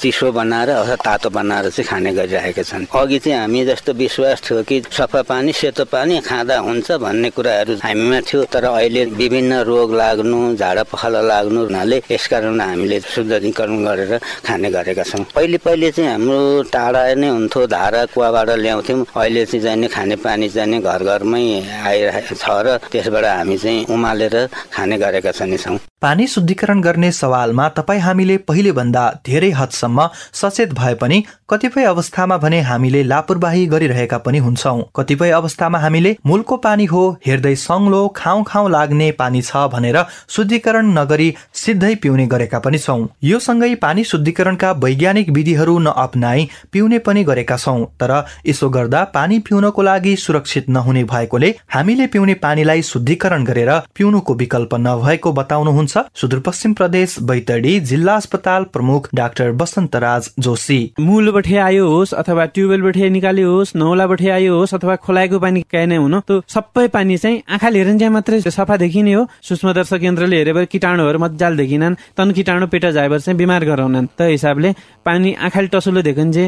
चिसो 0.00 0.32
बनाएर 0.32 0.70
अथवा 0.70 0.96
तातो 1.06 1.28
बनाएर 1.30 1.70
चाहिँ 1.70 1.88
खाने 1.90 2.10
गरिरहेका 2.18 2.62
छन्। 2.62 2.86
अघि 2.90 3.18
चाहिँ 3.18 3.38
हामी 3.40 3.64
जस्तो 3.66 3.89
विश्वास 3.92 4.42
थियो 4.44 4.62
कि 4.62 4.80
सफा 4.92 5.22
पानी 5.22 5.52
सेतो 5.52 5.84
पानी 5.84 6.20
खाँदा 6.20 6.58
हुन्छ 6.58 6.92
भन्ने 7.02 7.30
कुराहरू 7.30 7.74
हामीमा 7.82 8.20
थियो। 8.28 8.44
तर 8.52 8.64
अहिले 8.64 9.04
विभिन्न 9.18 9.52
रोग 9.66 9.94
लाग्नु 9.94 10.38
झाडा 10.56 10.82
पखाला 10.92 11.20
लाग्नु 11.20 11.60
हुनाले 11.64 12.02
यसकारण 12.10 12.60
हामीले 12.60 13.00
शुद्धीकरण 13.00 13.84
गरेर 13.84 14.18
खाने 14.46 14.70
गरेका 14.70 15.02
छौँ। 15.02 15.24
पहिले 15.34 15.58
पहिले 15.58 15.90
चाहिँ 15.90 16.10
हाम्रो 16.10 16.40
टाढा 16.72 17.02
नै 17.14 17.28
हुन्थ्यो 17.28 17.66
धारा 17.66 18.04
कुवाबाट 18.14 18.48
ल्याउँथ्यौँ। 18.64 19.04
अहिले 19.16 19.44
चाहिँ 19.46 19.62
जाने 19.64 19.88
खाने 19.88 20.16
पानी 20.24 20.48
चाहिँ 20.48 20.80
घर 20.80 21.02
घरमै 21.04 21.44
आइरहेको 21.84 22.34
छ 22.34 22.44
र 22.64 22.78
त्यसबाट 22.92 23.24
हामी 23.24 23.56
चाहिँ 23.58 23.86
उमालेर 23.90 24.36
खाने 24.72 24.98
गरेका 24.98 25.32
छौँ। 25.32 25.78
पानी 26.02 26.26
शुद्धिकरण 26.26 26.80
गर्ने 26.80 27.10
सवालमा 27.12 27.68
तपाईँ 27.68 28.00
हामीले 28.00 28.36
पहिले 28.48 28.70
भन्दा 28.72 29.02
धेरै 29.26 29.48
हदसम्म 29.50 30.06
सचेत 30.32 30.72
भए 30.74 30.94
पनि 30.94 31.22
कतिपय 31.50 31.84
अवस्थामा 31.84 32.36
भने 32.36 32.60
हामीले 32.60 33.02
लापरवाही 33.02 33.66
गरिरहेका 33.66 34.18
पनि 34.18 34.38
हुन्छौ। 34.38 34.76
कतिपय 34.96 35.30
अवस्थामा 35.30 35.78
हामीले 35.78 36.14
मूलको 36.26 36.56
पानी 36.56 36.84
हो 36.84 37.02
हेर्दै 37.26 37.54
सङ्लो 37.64 38.00
खाउ 38.16 38.42
खाउ 38.42 38.68
लाग्ने 38.68 39.10
पानी 39.18 39.42
छ 39.42 39.66
भनेर 39.74 39.98
शुद्धिकरण 40.28 40.86
नगरी 40.98 41.28
सिधै 41.54 41.94
पिउने 42.02 42.26
गरेका 42.26 42.58
पनि 42.58 42.78
छौ। 42.78 42.96
यो 43.22 43.38
सँगै 43.40 43.74
पानी 43.84 44.04
शुद्धिकरणका 44.04 44.72
वैज्ञानिक 44.84 45.30
विधिहरू 45.30 45.78
नअपनाई 45.88 46.48
पिउने 46.72 46.98
पनि 47.10 47.24
गरेका 47.24 47.56
छौँ 47.58 47.84
तर 48.00 48.14
यसो 48.46 48.70
गर्दा 48.70 49.04
पानी 49.18 49.38
पिउनको 49.50 49.82
लागि 49.82 50.16
सुरक्षित 50.24 50.68
नहुने 50.70 51.04
भएकोले 51.12 51.54
हामीले 51.76 52.06
पिउने 52.16 52.40
पानीलाई 52.40 52.88
शुद्धिकरण 52.92 53.44
गरेर 53.44 53.76
पिउनुको 53.96 54.40
विकल्प 54.40 54.74
नभएको 54.88 55.32
बताउनुहुन्छ। 55.34 55.88
हुनुहुन्छ 55.90 56.20
सुदूरपश्चिम 56.20 56.72
प्रदेश 56.74 57.16
बैतडी 57.22 57.78
जिल्ला 57.80 58.14
अस्पताल 58.14 58.64
प्रमुख 58.72 59.08
डाक्टर 59.14 59.50
बसन्तराज 59.52 60.30
जोशी। 60.38 60.80
मूलबाटै 61.00 61.56
आयो 61.58 61.84
होस् 61.88 62.14
अथवा 62.14 62.44
ट्युबवेलबाटै 62.54 63.08
निकाल्यो 63.10 63.50
होस् 63.50 63.74
नौलाबाटै 63.76 64.28
आयो 64.30 64.52
होस् 64.58 64.74
अथवा 64.74 64.96
खोलाएको 65.04 65.38
पानी 65.38 65.60
काहीँ 65.66 65.98
हुन 65.98 66.20
त्यो 66.20 66.40
सबै 66.46 66.86
पानी 66.94 67.16
चाहिँ 67.16 67.42
आँखाले 67.48 67.78
हेरन्ज्या 67.78 68.10
मात्रै 68.10 68.40
सफा 68.40 68.76
देखिने 68.76 69.12
हो। 69.14 69.26
सूक्ष्मदर्शक 69.42 70.00
यन्त्रले 70.02 70.36
हेरेर 70.36 70.64
किटाणुहरू 70.72 71.18
मजाले 71.18 71.56
देखिनन् 71.56 71.98
तन 72.16 72.30
किटाणु 72.36 72.66
पेटा 72.72 72.90
जाएबर 72.90 73.18
चाहिँ 73.20 73.36
बिमार 73.38 73.64
गराउनन्। 73.64 74.06
त 74.18 74.30
हिसाबले 74.30 74.70
पानी 75.06 75.34
आँखाले 75.46 75.68
टसुलो 75.74 76.02
देखन्जे 76.02 76.44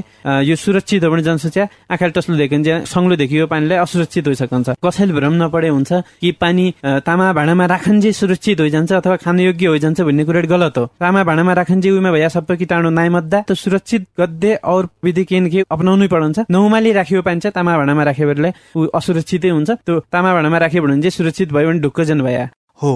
यो 0.46 0.54
सुरक्षित 0.56 1.04
हो 1.04 1.10
भने 1.10 1.22
जनसुच्या 1.22 1.64
आँखाले 1.92 2.12
टसुलो 2.16 2.36
देखन्जे 2.38 2.72
सङ्लो 2.86 3.16
देखियो 3.16 3.46
पानीलाई 3.46 3.78
असुरक्षित 3.78 4.24
भइसकन्छ 4.28 4.68
कसैले 4.84 5.12
भ्रम 5.12 5.34
नपरे 5.42 5.68
हुन्छ 5.68 5.90
कि 6.20 6.30
पानी 6.40 6.66
तामा 7.06 7.32
भाँडामा 7.32 7.64
राखन्जे 7.66 8.12
सुरक्षित 8.12 8.60
जान्छ 8.72 8.92
अथवा 8.92 9.16
खानयोग्य 9.32 9.78
जान्छ 9.78 10.00
भन्ने 10.00 10.24
कुरा 10.24 10.40
गलत 10.44 10.78
हो। 10.78 10.84
तामा 11.00 11.24
भाँडामा 11.24 11.52
राखन्जे 11.56 11.90
उमा 11.90 12.10
भइया 12.12 12.28
सबै 12.36 12.56
किटाणु 12.60 12.90
नाइमद्दा 12.92 13.38
त 13.48 13.52
सुरक्षित 13.56 14.02
गद्दे 14.20 14.54
और 14.60 14.88
विधि 15.04 15.24
केन 15.24 15.48
के 15.48 15.64
अपनाउनै 15.72 16.08
पर्छ 16.12 16.44
नौमाली 16.52 16.92
राखियो 16.92 17.22
चाहिँ 17.24 17.52
तामा 17.56 17.76
भाँडामा 17.80 18.02
राख्यो 18.12 18.28
भने 18.28 18.50
असुरक्षितै 18.92 19.48
हुन्छ। 19.48 19.70
त्यो 19.88 20.00
तामा 20.12 20.30
भाँडामा 20.36 20.58
राख्यो 20.58 20.82
भने 20.82 21.00
चाहिँ 21.00 21.16
सुरक्षित 21.16 21.52
भयो 21.52 21.68
भने 21.68 21.80
ढुक्क 21.80 22.00
जन 22.12 22.20
भया। 22.20 22.44
हो। 22.82 22.92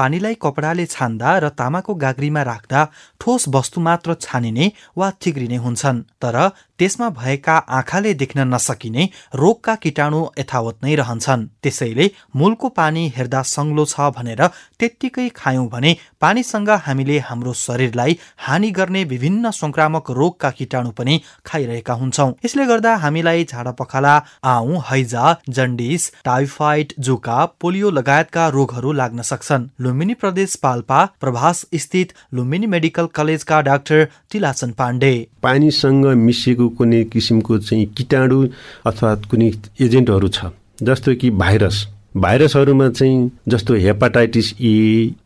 पानीलाई 0.00 0.34
कपडाले 0.44 0.86
छान्दा 0.86 1.36
र 1.44 1.48
तामाको 1.60 1.94
गाग्रीमा 2.04 2.42
राख्दा 2.50 2.80
ठोस 3.20 3.48
वस्तु 3.54 3.80
मात्र 3.86 4.14
छानिने 4.24 4.72
वा 4.98 5.10
थिग्रिने 5.22 5.56
हुन्छन् 5.64 6.02
तर 6.22 6.36
त्यसमा 6.80 7.08
भएका 7.16 7.54
आँखाले 7.78 8.12
देख्न 8.20 8.40
नसकिने 8.52 9.02
रोगका 9.40 9.74
किटाणु 9.82 10.20
यथावत 10.38 10.76
नै 10.84 10.94
रहन्छन्। 11.00 11.42
त्यसैले 11.62 12.06
मूलको 12.40 12.68
पानी 12.78 13.02
हेर्दा 13.16 13.42
सङ्लो 13.50 13.84
छ 13.84 14.06
भनेर 14.16 14.42
त्यत्तिकै 14.80 15.26
खायौँ 15.36 15.66
भने 15.74 15.92
पानीसँग 16.20 16.70
हामीले 16.86 17.18
हाम्रो 17.28 17.52
शरीरलाई 17.64 18.16
हानि 18.46 18.70
गर्ने 18.78 19.02
विभिन्न 19.12 19.50
संक्रामक 19.52 20.10
रोगका 20.20 20.50
किटाणु 20.60 20.90
पनि 20.98 21.20
खाइरहेका 21.46 21.94
हुन्छौँ। 22.00 22.30
यसले 22.44 22.66
गर्दा 22.72 22.94
हामीलाई 23.04 23.44
झाडा 23.44 23.72
पखाला 23.80 24.14
आउ 24.54 24.80
हैजा 24.88 25.24
जन्डिस 25.58 26.10
टाइफाइड 26.24 26.96
जुका 27.08 27.38
पोलियो 27.60 27.90
लगायतका 27.98 28.48
रोगहरू 28.56 28.92
लाग्न 29.02 29.28
सक्छन्। 29.32 29.68
लुम्बिनी 29.90 30.14
प्रदेश 30.14 30.54
पाल्पा 30.56 31.04
प्रभास 31.20 31.64
स्थित 31.74 32.12
लुम्बिनी 32.34 32.66
मेडिकल 32.66 33.06
कलेजका 33.14 33.60
डाक्टर 33.60 34.04
तिलाचन 34.32 34.70
पाण्डे। 34.72 35.14
पानीसँग 35.42 36.06
मिसिएको 36.16 36.68
कुनै 36.78 37.02
किसिमको 37.04 37.58
चाहिँ 37.58 37.86
किटाणु 37.96 38.38
अथवा 38.86 39.14
कुनै 39.30 39.50
एजेन्टहरू 39.80 40.28
छ 40.28 40.52
जस्तो 40.82 41.14
कि 41.14 41.30
भाइरस। 41.42 41.86
भाइरसहरूमा 42.16 42.88
चाहिँ 42.90 43.30
जस्तो 43.48 43.74
हेपाटाइटिस 43.82 44.52
ए 44.60 44.74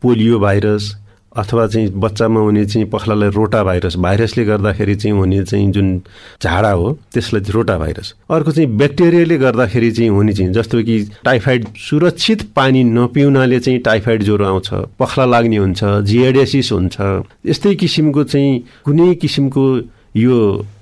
पोलियो 0.01 0.39
भाइरस 0.39 0.83
अथवा 1.37 1.67
चाहिँ 1.67 1.89
बच्चामा 1.89 2.39
हुने 2.39 2.65
चाहिँ 2.65 2.87
पखलालाई 2.89 3.29
रोटा 3.29 3.63
भाइरस 3.63 3.95
भाइरसले 3.97 4.45
गर्दाखेरि 4.45 4.95
चाहिँ 4.95 5.17
हुने 5.17 5.43
चाहिँ 5.43 5.71
जुन 5.71 6.01
झाडा 6.43 6.71
हो 6.71 6.99
त्यसलाई 7.13 7.51
रोटा 7.51 7.77
भाइरस। 7.77 8.13
अर्को 8.31 8.51
चाहिँ 8.51 8.69
ब्याक्टेरियाले 8.77 9.37
गर्दाखेरि 9.37 9.91
चाहिँ 9.91 10.09
हुने 10.09 10.33
चाहिँ 10.33 10.53
जस्तो 10.53 10.83
कि 10.83 10.99
टाइफाइड 11.25 11.67
सुरक्षित 11.89 12.49
पानी 12.55 12.83
नपिउनाले 12.83 13.59
चाहिँ 13.59 13.79
टाइफाइड 13.79 14.23
ज्वरो 14.23 14.45
आउँछ 14.45 14.69
पखला 14.99 15.25
लाग्ने 15.25 15.57
हुन्छ 15.57 15.83
जिएडिएसिस 15.83 16.71
हुन्छ 16.71 16.97
यस्तै 17.45 17.75
किसिमको 17.75 18.23
चाहिँ 18.23 18.63
कुनै 18.85 19.13
किसिमको 19.15 19.65
यो 20.15 20.35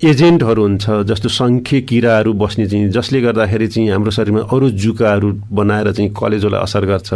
एजेन्टहरू 0.05 0.61
हुन्छ 0.61 0.85
जस्तो 1.09 1.29
सङ्ख्य 1.29 1.81
किराहरू 1.89 2.33
बस्ने 2.37 2.65
चाहिँ 2.69 2.89
जसले 2.93 3.21
गर्दाखेरि 3.21 3.67
चाहिँ 3.67 3.89
हाम्रो 3.89 4.11
शरीरमा 4.13 4.41
अरू 4.45 4.69
जुकाहरू 4.69 5.29
बनाएर 5.49 5.91
चाहिँ 5.91 6.11
कलेजोलाई 6.13 6.61
असर 6.61 6.85
गर्छ। 6.85 7.09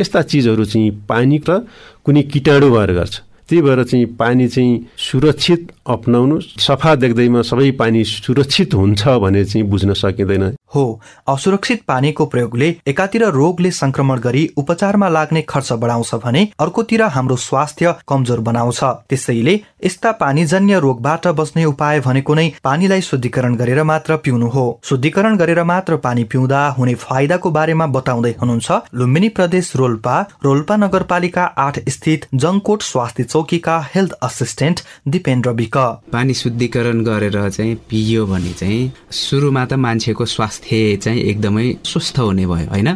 यस्ता 0.00 0.22
चिजहरू 0.22 0.64
चाहिँ 0.64 0.90
पानी 1.08 1.38
र 1.44 1.68
कुनै 2.04 2.22
किटाणु 2.32 2.70
भएर 2.72 2.92
गर्छ। 2.92 3.14
त्यही 3.48 3.62
भएर 3.62 3.82
चाहिँ 3.84 4.06
पानी 4.16 4.48
चाहिँ 4.48 4.72
सुरक्षित 4.96 5.60
अप्नाउनु 5.88 6.40
सफा 6.60 6.94
देख्दैमा 6.96 7.42
सबै 7.42 7.70
पानी 7.78 8.04
सुरक्षित 8.06 8.74
हुन्छ 8.74 9.08
भने 9.18 9.44
चाहिँ 9.44 9.66
बुझ्न 9.68 9.92
सकिँदैन। 9.94 10.44
हो 10.74 10.84
असुरक्षित 11.28 11.82
पानीको 11.88 12.26
प्रयोगले 12.26 12.68
एकातिर 12.86 13.24
रोगले 13.32 13.70
संक्रमण 13.72 14.18
गरी 14.20 14.42
उपचारमा 14.56 15.08
लाग्ने 15.08 15.42
खर्च 15.48 15.72
बढाउँछ 15.74 16.14
भने 16.24 16.42
अर्कोतिर 16.60 17.02
हाम्रो 17.14 17.36
स्वास्थ्य 17.38 17.94
कमजोर 18.08 18.40
बनाउँछ। 18.48 18.80
त्यसैले 19.08 19.54
यस्ता 19.84 20.12
पानीजन्य 20.20 20.78
रोगबाट 20.80 21.26
बच्ने 21.38 21.64
उपाय 21.64 22.00
भनेको 22.00 22.34
नै 22.34 22.48
पानीलाई 22.64 23.00
शुद्धिकरण 23.00 23.56
गरेर 23.56 23.82
मात्र 23.84 24.16
पिउनु 24.24 24.48
हो। 24.48 24.66
शुद्धिकरण 24.84 25.36
गरेर 25.36 25.62
मात्र 25.64 25.96
पानी 26.04 26.24
पिउँदा 26.26 26.66
हुने 26.78 26.94
फाइदाको 26.98 27.50
बारेमा 27.50 27.86
बताउँदै 27.96 28.34
हुनुहुन्छ 28.40 28.80
लुम्बिनी 28.94 29.28
प्रदेश 29.38 29.72
रोल्पा 29.76 30.20
रोल्पा 30.44 30.76
नगरपालिका 30.76 31.44
आठ 31.58 31.80
स्थित 31.88 32.26
जङकोट 32.36 32.82
स्वास्थ्य 32.82 33.24
चौकीका 33.24 33.78
हेल्थ 33.94 34.12
असिस्टेन्ट 34.22 34.80
दिपेन्द्र 35.08 35.50
विक। 35.52 35.77
पानी 36.12 36.34
शुद्धिकरण 36.34 37.02
गरेर 37.04 37.36
चाहिँ 37.50 37.74
पियो 37.90 38.26
भने 38.26 38.52
चाहिँ 38.52 38.92
सुरुमा 39.12 39.64
त 39.64 39.72
मान्छेको 39.84 40.24
स्वास्थ्य 40.26 40.96
चाहिँ 41.02 41.20
एकदमै 41.22 41.66
स्वस्थ 41.84 42.18
हुने 42.18 42.46
भयो 42.46 42.68
होइन? 42.70 42.90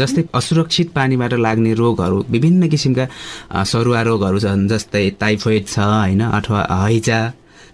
जस्तै 0.00 0.22
असुरक्षित 0.34 0.88
पानीबाट 0.96 1.32
लाग्ने 1.46 1.72
रोगहरू 1.74 2.24
विभिन्न 2.30 2.68
किसिमका 2.68 3.06
सरुवा 3.64 4.02
रोगहरू 4.08 4.38
छन् 4.40 4.68
जस्तै 4.68 5.04
टाइफोइड 5.20 5.64
छ 5.66 5.78
होइन? 5.78 6.20
अथवा 6.38 6.60
हैजा 6.70 7.20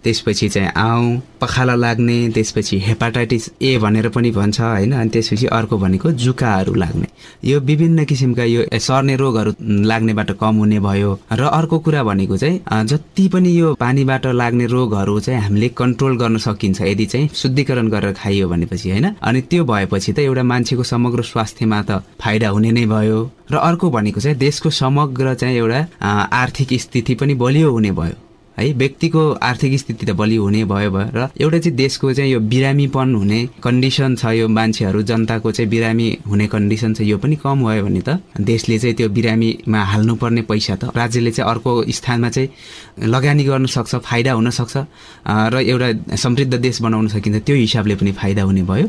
त्यसपछि 0.04 0.48
चाहिँ 0.48 0.70
आउँ 0.76 1.20
पखाला 1.40 1.74
लाग्ने 1.74 2.16
त्यसपछि 2.34 2.78
हेपाटाइटिस 2.80 3.50
ए 3.62 3.76
भनेर 3.78 4.08
पनि 4.08 4.30
भन्छ 4.30 4.60
होइन? 4.60 4.92
अनि 4.92 5.10
त्यसपछि 5.10 5.46
अर्को 5.46 5.78
भनेको 5.78 6.10
जुकाहरू 6.12 6.74
लाग्ने। 6.74 7.06
यो 7.44 7.60
विभिन्न 7.60 8.04
किसिमका 8.04 8.44
यो 8.44 8.64
सर्ने 8.78 9.16
रोगहरू 9.16 9.52
लाग्नेबाट 9.60 10.30
कम 10.40 10.54
हुने 10.56 10.80
भयो। 10.80 11.18
र 11.32 11.42
अर्को 11.42 11.78
कुरा 11.78 12.02
भनेको 12.04 12.36
चाहिँ 12.36 12.84
जति 12.86 13.28
पनि 13.28 13.50
यो 13.58 13.74
पानीबाट 13.80 14.26
लाग्ने 14.26 14.66
रोगहरू 14.66 15.18
चाहिँ 15.20 15.40
हामीले 15.40 15.68
कन्ट्रोल 15.76 16.16
गर्न 16.18 16.36
सकिन्छ 16.38 16.80
यदि 16.82 17.06
चाहिँ 17.06 17.28
शुद्धिकरण 17.34 17.88
गरेर 17.88 18.12
खाइयो 18.12 18.48
भनेपछि 18.48 18.90
होइन? 18.90 19.06
अनि 19.20 19.40
त्यो 19.40 19.64
भएपछि 19.64 20.12
त 20.12 20.18
एउटा 20.20 20.42
मान्छेको 20.42 20.82
समग्र 20.84 21.22
स्वास्थ्यमा 21.22 21.82
त 21.82 22.02
फाइदा 22.20 22.48
हुने 22.48 22.72
नै 22.72 22.86
भयो। 22.86 23.30
र 23.52 23.56
अर्को 23.58 23.90
भनेको 23.90 24.20
चाहिँ 24.20 24.38
देशको 24.38 24.70
समग्र 24.70 25.34
चाहिँ 25.34 25.56
एउटा 25.56 25.80
आर्थिक 26.32 26.80
स्थिति 26.80 27.14
पनि 27.14 27.34
बलियो 27.34 27.70
हुने 27.70 27.92
भयो। 27.92 28.29
है 28.60 28.72
व्यक्तिको 28.80 29.22
आर्थिक 29.42 29.78
स्थिति 29.80 30.06
त 30.06 30.10
बलियो 30.20 30.42
हुने 30.42 30.64
भयो 30.64 30.90
भयो 30.90 31.10
र 31.14 31.28
एउटा 31.40 31.58
चाहिँ 31.58 31.76
देशको 31.76 32.12
चाहिँ 32.12 32.32
यो 32.32 32.40
बिरामीपन 32.52 33.14
हुने 33.14 33.40
कन्डिसन 33.64 34.14
छ 34.16 34.32
यो 34.36 34.48
मान्छेहरू 34.48 35.02
जनताको 35.10 35.52
चाहिँ 35.52 35.70
बिरामी 35.70 36.08
हुने 36.28 36.46
कन्डिसन 36.46 36.94
छ 36.94 37.00
यो 37.08 37.18
पनि 37.18 37.36
कम 37.44 37.64
भयो 37.64 37.84
भने 37.84 38.02
त 38.08 38.20
देशले 38.40 38.78
चाहिँ 38.78 38.94
त्यो 38.96 39.08
बिरामीमा 39.08 39.82
हाल्नुपर्ने 39.92 40.42
पैसा 40.50 40.76
त 40.76 40.92
राज्यले 40.96 41.30
चाहिँ 41.30 41.50
अर्को 41.50 41.72
स्थानमा 41.88 42.28
चाहिँ 42.30 43.08
लगानी 43.08 43.44
गर्न 43.44 43.66
सक्छ 43.66 43.94
फाइदा 43.96 44.32
हुन 44.32 44.50
सक्छ 44.50 44.76
र 45.26 45.62
एउटा 45.62 46.16
समृद्ध 46.16 46.54
देश 46.54 46.80
बनाउन 46.82 47.08
सकिन्छ 47.08 47.42
त्यो 47.46 47.56
हिसाबले 47.56 47.94
पनि 47.96 48.12
फाइदा 48.12 48.42
हुने 48.42 48.62
भयो। 48.62 48.86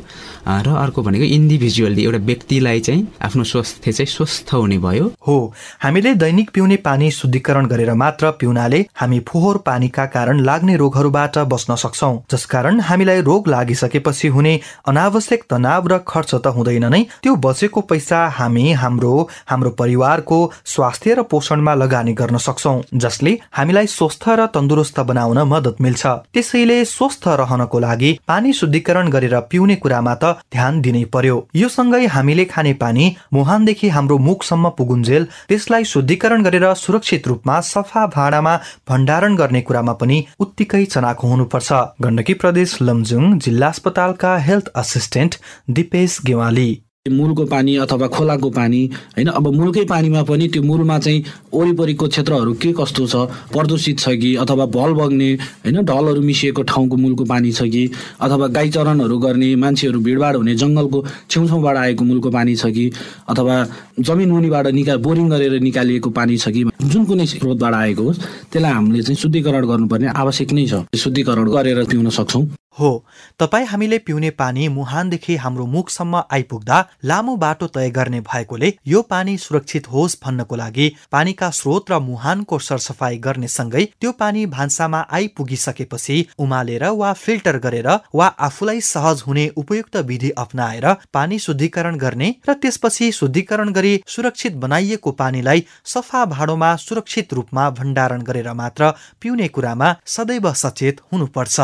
र 0.48 0.68
अर्को 0.76 1.02
भनेको 1.02 1.26
इन्डिभिजुअली 1.26 2.04
एउटा 2.04 2.18
व्यक्तिलाई 2.26 2.80
चाहिँ 2.80 3.08
आफ्नो 3.22 3.44
स्वास्थ्य 3.44 3.92
चाहिँ 3.92 4.08
स्वस्थ 4.08 4.54
हुने 4.54 4.78
भयो। 4.78 5.12
हो 5.28 5.38
हामीले 5.84 6.14
दैनिक 6.16 6.50
पिउने 6.50 6.76
पानी 6.88 7.12
शुद्धिकरण 7.12 7.66
गरेर 7.68 7.94
मात्र 7.94 8.32
पिउनाले 8.40 8.86
हामी 8.96 9.20
फोहोर 9.28 9.58
पानीका 9.62 10.06
कारण 10.16 10.40
लाग्ने 10.42 10.76
रोगहरूबाट 10.78 11.38
बस्न 11.52 11.76
सक्छौ 11.76 12.12
जसकारण 12.32 12.80
हामीलाई 12.82 13.22
रोग 13.22 13.48
लागिसकेपछि 13.48 14.28
हुने 14.28 14.54
अनावश्यक 14.88 15.44
तनाव 15.50 15.88
र 15.88 15.98
खर्च 16.08 16.32
त 16.36 16.48
हुँदैन 16.56 16.86
नै। 16.94 17.02
त्यो 17.24 17.36
बचेको 17.46 17.82
पैसा 17.90 18.20
हामी 18.38 18.66
हाम्रो 18.82 19.14
हाम्रो 19.50 19.70
परिवारको 19.82 20.40
स्वास्थ्य 20.66 21.14
र 21.14 21.24
पोषणमा 21.32 21.74
लगानी 21.76 22.14
गर्न 22.14 22.38
सक्छौ 22.40 22.76
जसले 22.96 23.38
हामीलाई 23.58 23.88
स्वस्थ 23.90 24.30
र 24.30 24.46
तन्दुरुस्त 24.56 25.00
बनाउन 25.10 25.40
मद्दत 25.48 25.82
मिल्छ। 25.82 26.06
त्यसैले 26.34 26.78
स्वस्थ 26.88 27.28
रहनको 27.42 27.80
लागि 27.80 28.12
पानी 28.28 28.54
शुद्धिकरण 28.54 29.10
गरेर 29.10 29.40
पिउने 29.52 29.76
कुरामा 29.76 30.16
त 30.16 30.24
ध्यान 30.54 30.82
दिनै 30.82 31.04
पर्यो। 31.14 31.38
यो 31.56 31.68
सँगै 31.70 32.06
हामीले 32.08 32.46
खाने 32.46 32.74
पानी 32.82 33.06
मुहानदेखि 33.34 33.90
हाम्रो 33.90 34.18
मुखसम्म 34.28 34.70
पुगुन्जेल 34.78 35.28
त्यसलाई 35.50 35.84
शुद्धिकरण 35.86 36.44
गरेर 36.44 36.66
सुरक्षित 36.76 37.28
रूपमा 37.28 37.60
सफा 37.66 38.06
भाँडामा 38.16 38.56
भण्डारण 38.90 39.36
गर्ने 39.42 39.62
कुरामा 39.62 39.94
पनि 39.94 40.24
उत्तिकै 40.40 40.84
चनाखो 40.86 41.28
हुनुपर्छ। 41.28 41.82
गण्डकी 42.02 42.34
प्रदेश 42.44 42.78
लमजुङ 42.82 43.40
जिल्ला 43.40 43.68
अस्पतालका 43.68 44.38
हेल्थ 44.48 44.72
असिस्टेन्ट 44.76 45.36
दिपेश 45.70 46.18
गेवाली। 46.26 46.72
मूलको 47.10 47.46
पानी 47.50 47.76
अथवा 47.82 48.08
खोलाको 48.14 48.50
पानी 48.54 48.80
होइन? 49.18 49.28
अब 49.28 49.48
मूलकै 49.50 49.84
पानीमा 49.90 50.22
पनि 50.22 50.48
त्यो 50.54 50.62
मूलमा 50.62 50.98
चाहिँ 51.02 51.24
वरिपरिको 51.50 52.08
क्षेत्रहरू 52.08 52.54
के 52.62 52.74
कस्तो 52.78 53.06
छ? 53.10 53.16
प्रदूषित 53.50 54.00
छ 54.00 54.10
कि? 54.22 54.36
अथवा 54.38 54.66
भल 54.70 54.94
बग्ने 54.94 55.32
होइन? 55.66 55.82
ढलहरू 55.82 56.22
मिसिएको 56.22 56.62
ठाउँको 56.62 56.96
मूलको 57.02 57.26
पानी 57.26 57.52
छ 57.58 57.66
कि? 57.74 57.90
अथवा 58.22 58.48
गाई 58.54 58.70
चरणहरू 58.70 59.18
गर्ने 59.18 59.50
मान्छेहरू 59.58 60.00
भिडभाड 60.00 60.36
हुने 60.36 60.56
जङ्गलको 60.62 61.06
छेउछाउबाट 61.26 61.78
आएको 61.78 62.04
मूलको 62.06 62.30
पानी 62.30 62.56
छ 62.56 62.70
कि? 62.70 62.92
अथवा 63.30 63.56
जमिन 63.98 64.30
मुनिबाट 64.32 64.68
निका 64.70 64.98
बोरिङ 65.02 65.30
गरेर 65.30 65.60
निकालिएको 65.60 66.10
पानी 66.14 66.38
छ 66.38 66.54
कि? 66.54 66.70
जुन 66.86 67.06
कुनै 67.10 67.26
स्रोतबाट 67.26 67.74
आएको 67.82 68.04
होस् 68.04 68.20
त्यसलाई 68.54 68.74
हामीले 68.78 69.02
चाहिँ 69.02 69.18
शुद्धिकरण 69.18 69.66
गर्नुपर्ने 69.66 70.08
आवश्यक 70.22 70.54
नै 70.54 70.66
छ। 70.70 70.86
शुद्धिकरण 70.94 71.50
गरेर 71.50 71.84
पिउन 71.90 72.10
सक्छौँ। 72.14 72.61
हो। 72.80 73.06
तपाईँ 73.40 73.66
हामीले 73.66 73.98
पिउने 73.98 74.30
पानी 74.32 74.68
मुहानदेखि 74.68 75.36
हाम्रो 75.36 75.66
मुखसम्म 75.66 76.22
आइपुग्दा 76.32 76.78
लामो 77.06 77.36
बाटो 77.36 77.68
तय 77.68 77.90
गर्ने 77.90 78.20
भएकोले 78.22 78.74
यो 78.88 79.02
पानी 79.02 79.38
सुरक्षित 79.38 79.92
होस् 79.92 80.18
भन्नको 80.24 80.56
लागि 80.56 80.88
पानीका 81.12 81.50
स्रोत 81.52 81.92
र 81.92 82.00
मुहानको 82.00 82.60
सरसफाई 82.60 83.18
गर्ने 83.18 83.48
सँगै 83.48 83.86
त्यो 84.02 84.12
पानी 84.12 84.46
भान्सामा 84.48 85.00
आइपुगिसकेपछि 85.12 86.26
उमालेर 86.40 86.86
वा 86.94 87.14
फिल्टर 87.16 87.58
गरेर 87.58 87.90
वा 88.16 88.28
आफूलाई 88.48 88.82
सहज 88.82 89.24
हुने 89.28 89.48
उपयुक्त 89.58 89.98
विधि 90.06 90.30
अप्नाएर 90.38 90.88
पानी 91.14 91.40
शुद्धिकरण 91.40 91.98
गर्ने 91.98 92.34
र 92.50 92.54
त्यसपछि 92.54 93.12
शुद्धिकरण 93.12 93.72
गरी 93.72 93.94
सुरक्षित 94.08 94.56
बनाइएको 94.58 95.12
पानीलाई 95.14 95.66
सफा 95.86 96.26
भाँडोमा 96.26 96.76
सुरक्षित 96.76 97.34
रूपमा 97.34 97.70
भण्डारण 97.70 98.22
गरेर 98.22 98.52
मात्र 98.54 98.92
पिउने 99.22 99.48
कुरामा 99.48 99.96
सदैव 100.08 100.54
सचेत 100.54 101.02
हुनुपर्छ। 101.14 101.60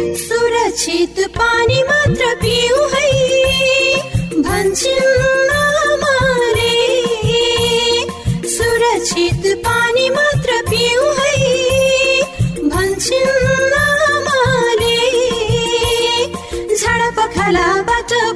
सुरक्षित 0.00 1.28
पानी 1.28 1.82
मात्र 1.82 2.34
पिउ 2.34 2.76
है। 2.86 3.10
भन्छन् 4.42 5.34
सुरक्षित 8.46 9.58
पानी 9.58 10.10
मात्र 10.10 10.62
पिउ 10.70 11.02
है। 11.02 12.22
भन्छन् 12.68 13.72
आमाले। 13.72 15.14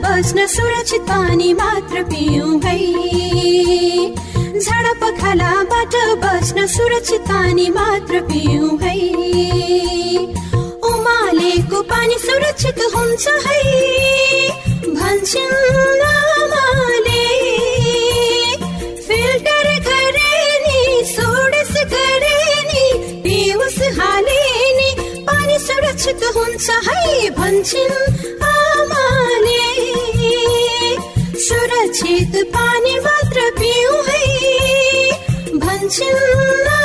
बस्न 0.03 0.47
सुरक्षित 0.47 1.01
पानी 1.01 1.53
मात्र 1.53 2.03
पिउ 2.03 2.59
है। 2.59 2.79
झाडा 4.61 4.93
पखालाबाट 4.93 5.97
बस्न 6.19 6.67
सुरक्षित 6.67 7.21
पानी 7.21 7.69
मात्र 7.71 8.21
पिउ 8.21 8.77
है। 8.77 9.98
पानी 11.91 12.17
सुरक्षित 12.19 12.79
हुन्छ 12.95 13.25
है। 13.47 13.61
भन्छन् 14.95 16.03
आमाले 16.09 17.25
फिल्टर 19.07 19.67
गरे 19.89 20.33
नि 20.65 20.81
सोडस 21.13 21.73
गरे 21.95 22.41
नि 22.71 22.85
पिउस 23.25 23.79
हाले 23.99 24.43
नि 24.79 24.91
पानी 25.29 25.59
सुरक्षित 25.67 26.25
हुन्छ 26.37 26.67
है 26.89 27.31
भन्छन् 27.39 27.99
आमाले। 28.53 29.63
सुरक्षित 31.49 32.35
पानी 32.57 32.99
मात्र 33.07 33.51
पिउ 33.61 34.03
है 34.09 34.25
भन्छन् 35.65 36.78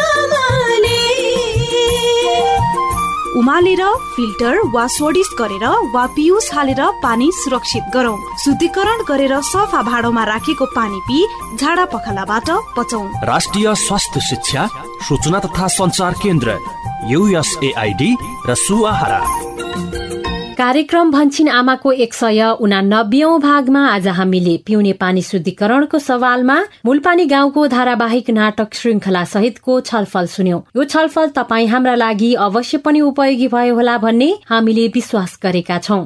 उमालेर 3.44 3.82
फिल्टर 4.16 4.58
वा 4.74 4.86
सोडिस 4.88 5.30
गरेर 5.40 5.64
वा 5.94 6.06
पियुस 6.16 6.48
हालेर 6.54 6.80
पानी 7.04 7.28
सुरक्षित 7.36 7.90
गरौँ। 7.94 8.16
शुद्धिकरण 8.40 9.04
गरेर 9.10 9.34
सफा 9.44 9.82
भाँडोमा 9.84 10.24
राखेको 10.24 10.66
पानी 10.72 11.00
पी 11.08 11.20
झाडा 11.60 11.86
पखालाबाट 11.92 12.50
बचौँ 12.78 13.04
राष्ट्रिय 13.28 13.68
स्वास्थ्य 13.76 14.22
शिक्षा 14.30 14.68
सूचना 15.08 15.40
तथा 15.44 15.68
संचार 15.76 16.14
केन्द्र 16.24 16.58
युएसएआईडी 17.12 18.12
र 18.48 18.56
सुआहारा। 18.64 19.22
कार्यक्रम 20.58 21.12
भन्छिन 21.12 21.48
आमाको 21.50 21.92
एक 21.92 22.14
सय 22.14 22.42
उनानब्बेऔं 22.62 23.40
भागमा 23.42 23.86
आज 23.88 24.08
हामीले 24.08 24.56
पिउने 24.66 24.92
पानी 24.94 25.22
शुद्धिकरणको 25.22 26.00
सवालमा 26.00 26.58
मूलपानी 26.86 27.26
गाउँको 27.26 27.66
धारावाहिक 27.68 28.30
नाटक 28.30 28.74
श्रृंखला 28.74 29.24
सहितको 29.26 29.80
छलफल 29.82 30.28
सुन्यौं। 30.28 30.60
यो 30.76 30.84
छलफल 30.84 31.28
तपाईँ 31.36 31.68
हाम्रा 31.68 31.96
लागि 31.96 32.34
अवश्य 32.46 32.78
पनि 32.86 33.02
उपयोगी 33.02 33.48
भयो 33.48 33.76
होला 33.76 33.98
भन्ने 33.98 34.30
हामीले 34.50 34.88
विश्वास 34.94 35.40
गरेका 35.44 35.78
छौं। 35.80 36.06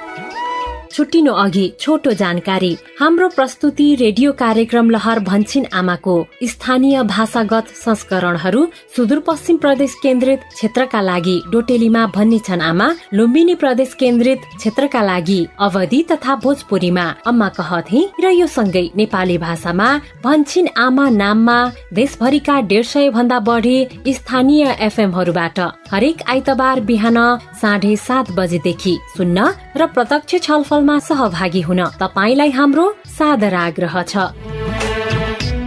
छुट्टिनु 0.93 1.31
अघि 1.33 1.65
छोटो 1.79 2.11
जानकारी। 2.21 2.71
हाम्रो 2.99 3.27
प्रस्तुति 3.29 3.93
रेडियो 3.95 4.31
कार्यक्रम 4.33 4.89
लहर 4.89 5.19
भन्छिन 5.29 5.65
आमाको। 5.73 6.15
स्थानीय 6.43 7.01
भाषागत 7.03 7.67
संस्करणहरू 7.75 8.65
सुदूरपश्चिम 8.95 9.57
प्रदेश 9.57 9.95
केन्द्रित 10.03 10.39
क्षेत्रका 10.53 11.01
लागि 11.01 11.37
डोटेलीमा 11.51 12.05
भन्ने 12.15 12.39
छन् 12.39 12.61
आमा। 12.61 12.87
लुम्बिनी 13.13 13.55
प्रदेश 13.55 13.93
केन्द्रित 13.99 14.41
क्षेत्रका 14.57 15.01
लागि 15.01 15.39
अवधि 15.59 16.01
तथा 16.11 16.35
भोजपुरीमा। 16.43 17.05
अम्मा 17.27 17.49
कहथे 17.59 18.01
र 18.23 18.29
यो 18.31 18.47
सँगै 18.47 18.85
नेपाली 18.95 19.37
भाषामा 19.37 19.89
भन्छिन 20.23 20.67
आमा 20.77 21.09
नाममा 21.11 21.57
देशभरिका 21.93 22.59
डेढ 22.69 22.85
सय 22.85 23.09
भन्दा 23.09 23.39
बढी 23.47 23.77
स्थानीय 24.09 24.75
एफएमहरूबाट 24.81 25.59
हरेक 25.91 26.21
आइतबार 26.29 26.79
बिहान 26.89 27.17
साढे 27.61 27.95
सात 27.97 28.31
बजेदेखि 28.37 28.97
सुन्न 29.17 29.47
र 29.77 29.85
प्रत्यक्ष 29.87 30.35
छलफलमा 30.81 30.97
सहभागी 30.99 31.61
हुन 31.61 31.81
तपाईँलाई 32.01 32.49
हाम्रो 32.57 32.85
सादर 33.07 33.53
आग्रह 33.55 34.01
छ। 34.01 34.60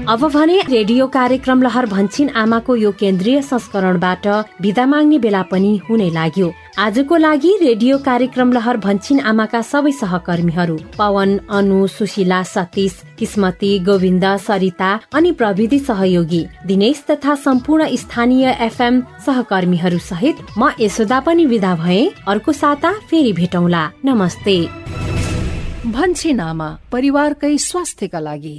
अब 0.09 0.25
भने 0.33 0.61
रेडियो 0.69 1.07
कार्यक्रम 1.09 1.63
लहर 1.63 1.87
भन्छिन 1.87 2.29
आमाको 2.37 2.75
यो 2.77 2.91
केन्द्रीय 2.93 3.41
संस्करणबाट 3.43 4.27
विदा 4.61 4.85
माग्ने 4.87 5.19
बेला 5.19 5.41
पनि 5.43 5.71
हुने 5.89 6.09
लाग्यो। 6.11 6.51
आजको 6.79 7.17
लागि 7.17 7.53
रेडियो 7.63 7.99
कार्यक्रम 7.99 8.53
लहर 8.53 8.77
भन्छिन 8.77 9.21
आमाका 9.23 9.61
सबै 9.63 9.93
सहकर्मीहरू 9.93 10.77
पवन 10.99 11.31
अनु 11.51 11.87
सुशीला 11.87 12.43
सतीश 12.45 13.01
किस्मती 13.19 13.79
गोविन्द 13.87 14.27
सरिता 14.47 14.91
अनि 15.15 15.33
प्रविधि 15.41 15.79
सहयोगी 15.81 16.43
दिनेश 16.67 17.03
तथा 17.11 17.35
सम्पूर्ण 17.47 17.89
स्थानीय 17.97 18.57
एफएम 18.61 19.01
सहकर्मीहरू 19.27 19.99
सहित 20.11 20.45
म 20.59 20.71
यशोदा 20.81 21.21
पनि 21.21 21.47
विदा 21.47 21.75
भए 21.77 22.03
अर्को 22.29 22.53
साता 22.53 22.93
फेरि 23.11 23.33
भेटौँला। 23.33 23.83
नमस्ते। 24.05 24.59
भन्छिन 25.89 26.41
आमा 26.43 26.71
परिवारकै 26.93 27.57
स्वास्थ्यका 27.61 28.21
लागि। 28.21 28.57